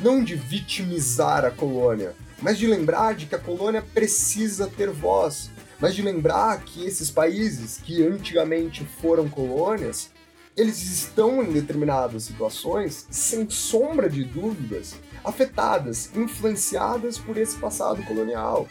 [0.00, 5.50] Não de vitimizar a colônia, mas de lembrar de que a colônia precisa ter voz,
[5.82, 10.12] mas de lembrar que esses países que antigamente foram colônias,
[10.56, 18.68] eles estão em determinadas situações, sem sombra de dúvidas, afetadas, influenciadas por esse passado colonial.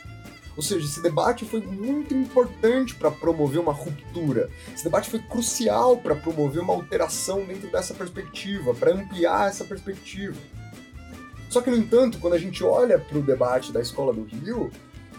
[0.55, 4.49] Ou seja, esse debate foi muito importante para promover uma ruptura.
[4.73, 10.37] Esse debate foi crucial para promover uma alteração dentro dessa perspectiva, para ampliar essa perspectiva.
[11.49, 14.71] Só que, no entanto, quando a gente olha para o debate da Escola do Rio,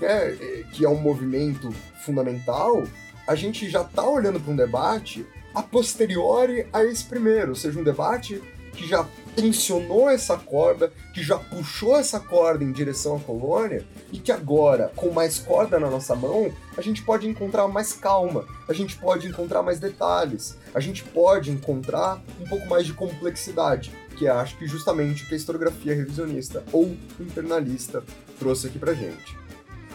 [0.02, 1.72] né, que é um movimento
[2.04, 2.82] fundamental,
[3.26, 5.24] a gente já está olhando para um debate
[5.54, 8.42] a posteriori a esse primeiro, ou seja, um debate
[8.72, 14.18] que já tensionou essa corda, que já puxou essa corda em direção à colônia e
[14.18, 18.72] que agora, com mais corda na nossa mão, a gente pode encontrar mais calma, a
[18.72, 24.26] gente pode encontrar mais detalhes, a gente pode encontrar um pouco mais de complexidade, que
[24.26, 28.02] é, acho que justamente o que a historiografia revisionista ou internalista
[28.38, 29.41] trouxe aqui pra gente.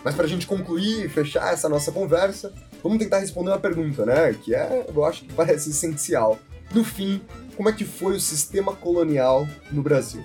[0.04, 4.06] Mas para a gente concluir e fechar essa nossa conversa, vamos tentar responder uma pergunta,
[4.06, 4.34] né?
[4.34, 6.40] Que é, eu acho que parece essencial.
[6.74, 7.22] No fim,
[7.56, 10.24] como é que foi o sistema colonial no Brasil?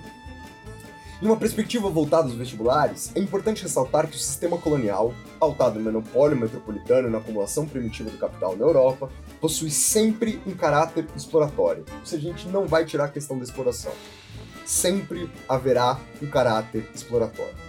[1.23, 5.85] Em uma perspectiva voltada aos vestibulares, é importante ressaltar que o sistema colonial, pautado no
[5.85, 9.09] monopólio metropolitano e na acumulação primitiva do capital na Europa,
[9.39, 11.85] possui sempre um caráter exploratório.
[11.97, 13.93] Ou seja, a gente não vai tirar a questão da exploração.
[14.65, 17.62] Sempre haverá um caráter exploratório.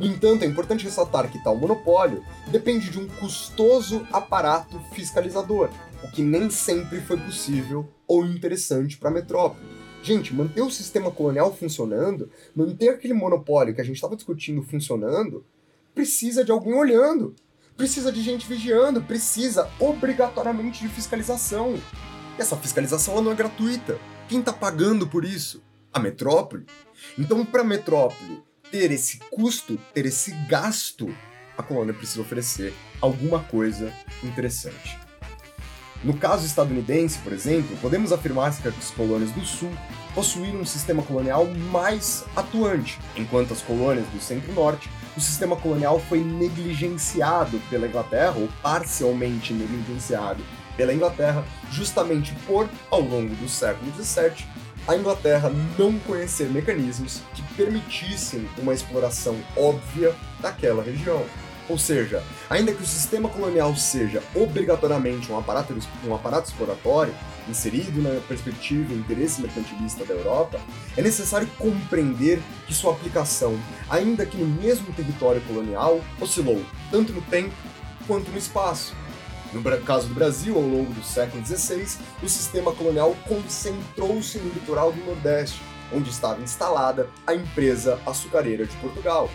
[0.00, 5.68] No entanto, é importante ressaltar que tal monopólio depende de um custoso aparato fiscalizador,
[6.02, 9.62] o que nem sempre foi possível ou interessante para a metrópole.
[10.02, 15.44] Gente, manter o sistema colonial funcionando, manter aquele monopólio que a gente estava discutindo funcionando,
[15.94, 17.34] precisa de alguém olhando,
[17.76, 21.74] precisa de gente vigiando, precisa obrigatoriamente de fiscalização.
[22.38, 23.98] E essa fiscalização ela não é gratuita.
[24.30, 25.62] Quem está pagando por isso?
[25.92, 26.64] A metrópole.
[27.18, 31.14] Então, para a metrópole ter esse custo, ter esse gasto,
[31.56, 33.92] a colônia precisa oferecer alguma coisa
[34.22, 34.98] interessante.
[36.02, 39.70] No caso estadunidense, por exemplo, podemos afirmar que as colônias do Sul
[40.14, 46.20] possuíram um sistema colonial mais atuante, enquanto as colônias do Centro-Norte, o sistema colonial foi
[46.20, 50.42] negligenciado pela Inglaterra, ou parcialmente negligenciado
[50.74, 54.46] pela Inglaterra, justamente por, ao longo do século XVII,
[54.86, 61.24] a Inglaterra não conhecer mecanismos que permitissem uma exploração óbvia daquela região.
[61.68, 65.72] Ou seja, ainda que o sistema colonial seja obrigatoriamente um aparato,
[66.04, 67.14] um aparato exploratório,
[67.48, 70.60] inserido na perspectiva e interesse mercantilista da Europa,
[70.96, 73.56] é necessário compreender que sua aplicação,
[73.88, 76.60] ainda que no mesmo território colonial, oscilou
[76.90, 77.54] tanto no tempo
[78.04, 78.92] quanto no espaço.
[79.52, 84.92] No caso do Brasil, ao longo do século XVI, o sistema colonial concentrou-se no litoral
[84.92, 85.60] do Nordeste,
[85.92, 89.28] onde estava instalada a empresa açucareira de Portugal,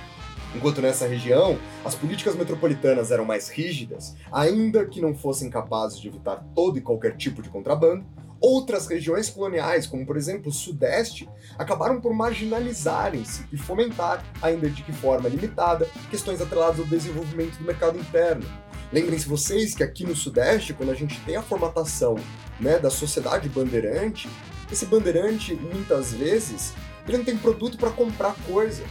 [0.55, 6.07] Enquanto nessa região, as políticas metropolitanas eram mais rígidas, ainda que não fossem capazes de
[6.07, 8.05] evitar todo e qualquer tipo de contrabando,
[8.39, 14.81] outras regiões coloniais, como por exemplo o Sudeste, acabaram por marginalizarem-se e fomentar, ainda de
[14.81, 18.45] que forma limitada, questões atreladas ao desenvolvimento do mercado interno.
[18.91, 22.15] Lembrem-se vocês que aqui no Sudeste, quando a gente tem a formatação
[22.59, 24.29] né, da sociedade bandeirante,
[24.71, 26.73] esse bandeirante, muitas vezes,
[27.07, 28.83] ele não tem produto para comprar coisa.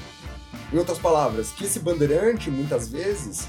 [0.73, 3.49] Em outras palavras, que esse bandeirante, muitas vezes,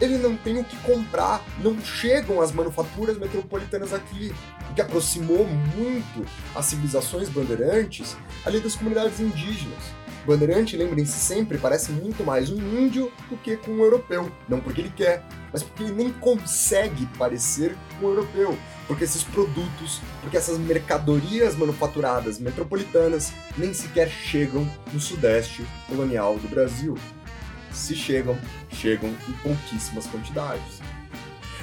[0.00, 4.34] ele não tem o que comprar, não chegam as manufaturas metropolitanas aqui,
[4.70, 9.82] o que aproximou muito as civilizações bandeirantes ali das comunidades indígenas.
[10.26, 14.32] Bandeirante, lembrem-se sempre, parece muito mais um índio do que com um europeu.
[14.48, 15.22] Não porque ele quer,
[15.52, 18.56] mas porque ele nem consegue parecer um europeu.
[18.86, 26.48] Porque esses produtos, porque essas mercadorias manufaturadas metropolitanas nem sequer chegam no sudeste colonial do
[26.48, 26.96] Brasil.
[27.70, 28.38] Se chegam,
[28.70, 30.80] chegam em pouquíssimas quantidades.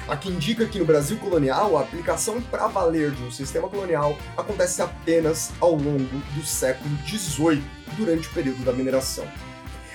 [0.08, 4.18] A que indica que no Brasil colonial a aplicação para valer de um sistema colonial
[4.36, 7.62] acontece apenas ao longo do século XVIII,
[7.96, 9.26] durante o período da mineração.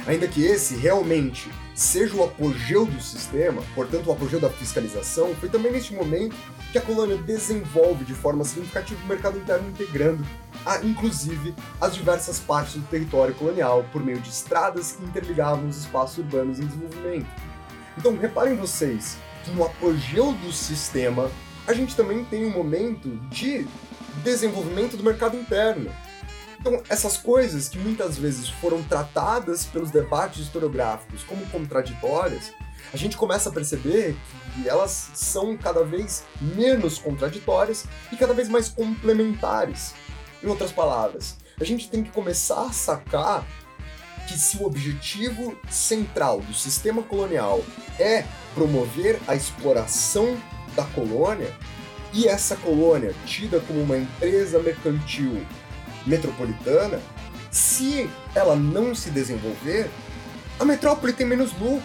[0.06, 5.50] Ainda que esse realmente seja o apogeu do sistema, portanto o apogeu da fiscalização, foi
[5.50, 6.36] também neste momento
[6.72, 10.26] que a colônia desenvolve de forma significativa o mercado interno integrando,
[10.66, 15.78] a, inclusive, as diversas partes do território colonial por meio de estradas que interligavam os
[15.78, 17.28] espaços urbanos em desenvolvimento.
[17.98, 19.18] Então reparem vocês
[19.48, 21.32] no apogeu do sistema
[21.68, 23.68] a gente também tem um momento de
[24.24, 25.92] desenvolvimento do mercado interno,
[26.60, 32.52] então, essas coisas que muitas vezes foram tratadas pelos debates historiográficos como contraditórias,
[32.92, 34.16] a gente começa a perceber
[34.54, 39.94] que elas são cada vez menos contraditórias e cada vez mais complementares.
[40.44, 43.46] Em outras palavras, a gente tem que começar a sacar
[44.28, 47.64] que se o objetivo central do sistema colonial
[48.00, 48.26] é
[48.58, 50.36] promover a exploração
[50.76, 51.54] da colônia,
[52.12, 55.46] e essa colônia, tida como uma empresa mercantil
[56.08, 57.00] metropolitana,
[57.52, 59.92] se ela não se desenvolver,
[60.60, 61.84] a metrópole tem menos lucro.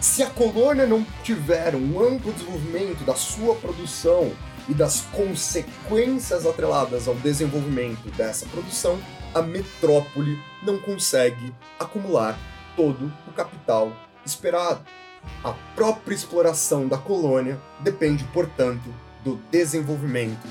[0.00, 4.32] Se a colônia não tiver um amplo desenvolvimento da sua produção
[4.68, 9.00] e das consequências atreladas ao desenvolvimento dessa produção,
[9.34, 12.38] a metrópole não consegue acumular
[12.76, 13.92] todo o capital
[14.24, 14.99] esperado.
[15.42, 18.92] A própria exploração da colônia depende, portanto,
[19.24, 20.46] do desenvolvimento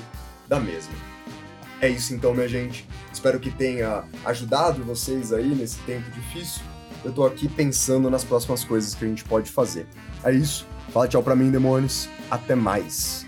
[0.48, 0.94] da mesma.
[1.80, 2.86] É isso então, minha gente.
[3.12, 6.62] Espero que tenha ajudado vocês aí nesse tempo difícil.
[7.04, 9.86] Eu tô aqui pensando nas próximas coisas que a gente pode fazer.
[10.22, 10.66] É isso.
[10.92, 12.08] Fala tchau pra mim, demônios.
[12.30, 13.26] Até mais.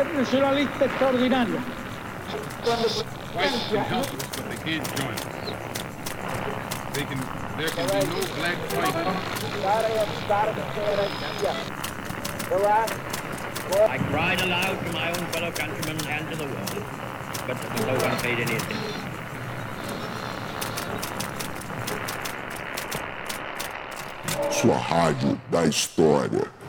[0.00, 1.60] Extraordinaria.
[6.92, 7.18] They can,
[7.56, 9.16] there can be no black fighters.
[13.88, 16.84] I cried aloud to my own fellow countrymen and to the world,
[17.46, 18.94] but no one paid any attention.
[24.50, 26.59] Sua rádio da história.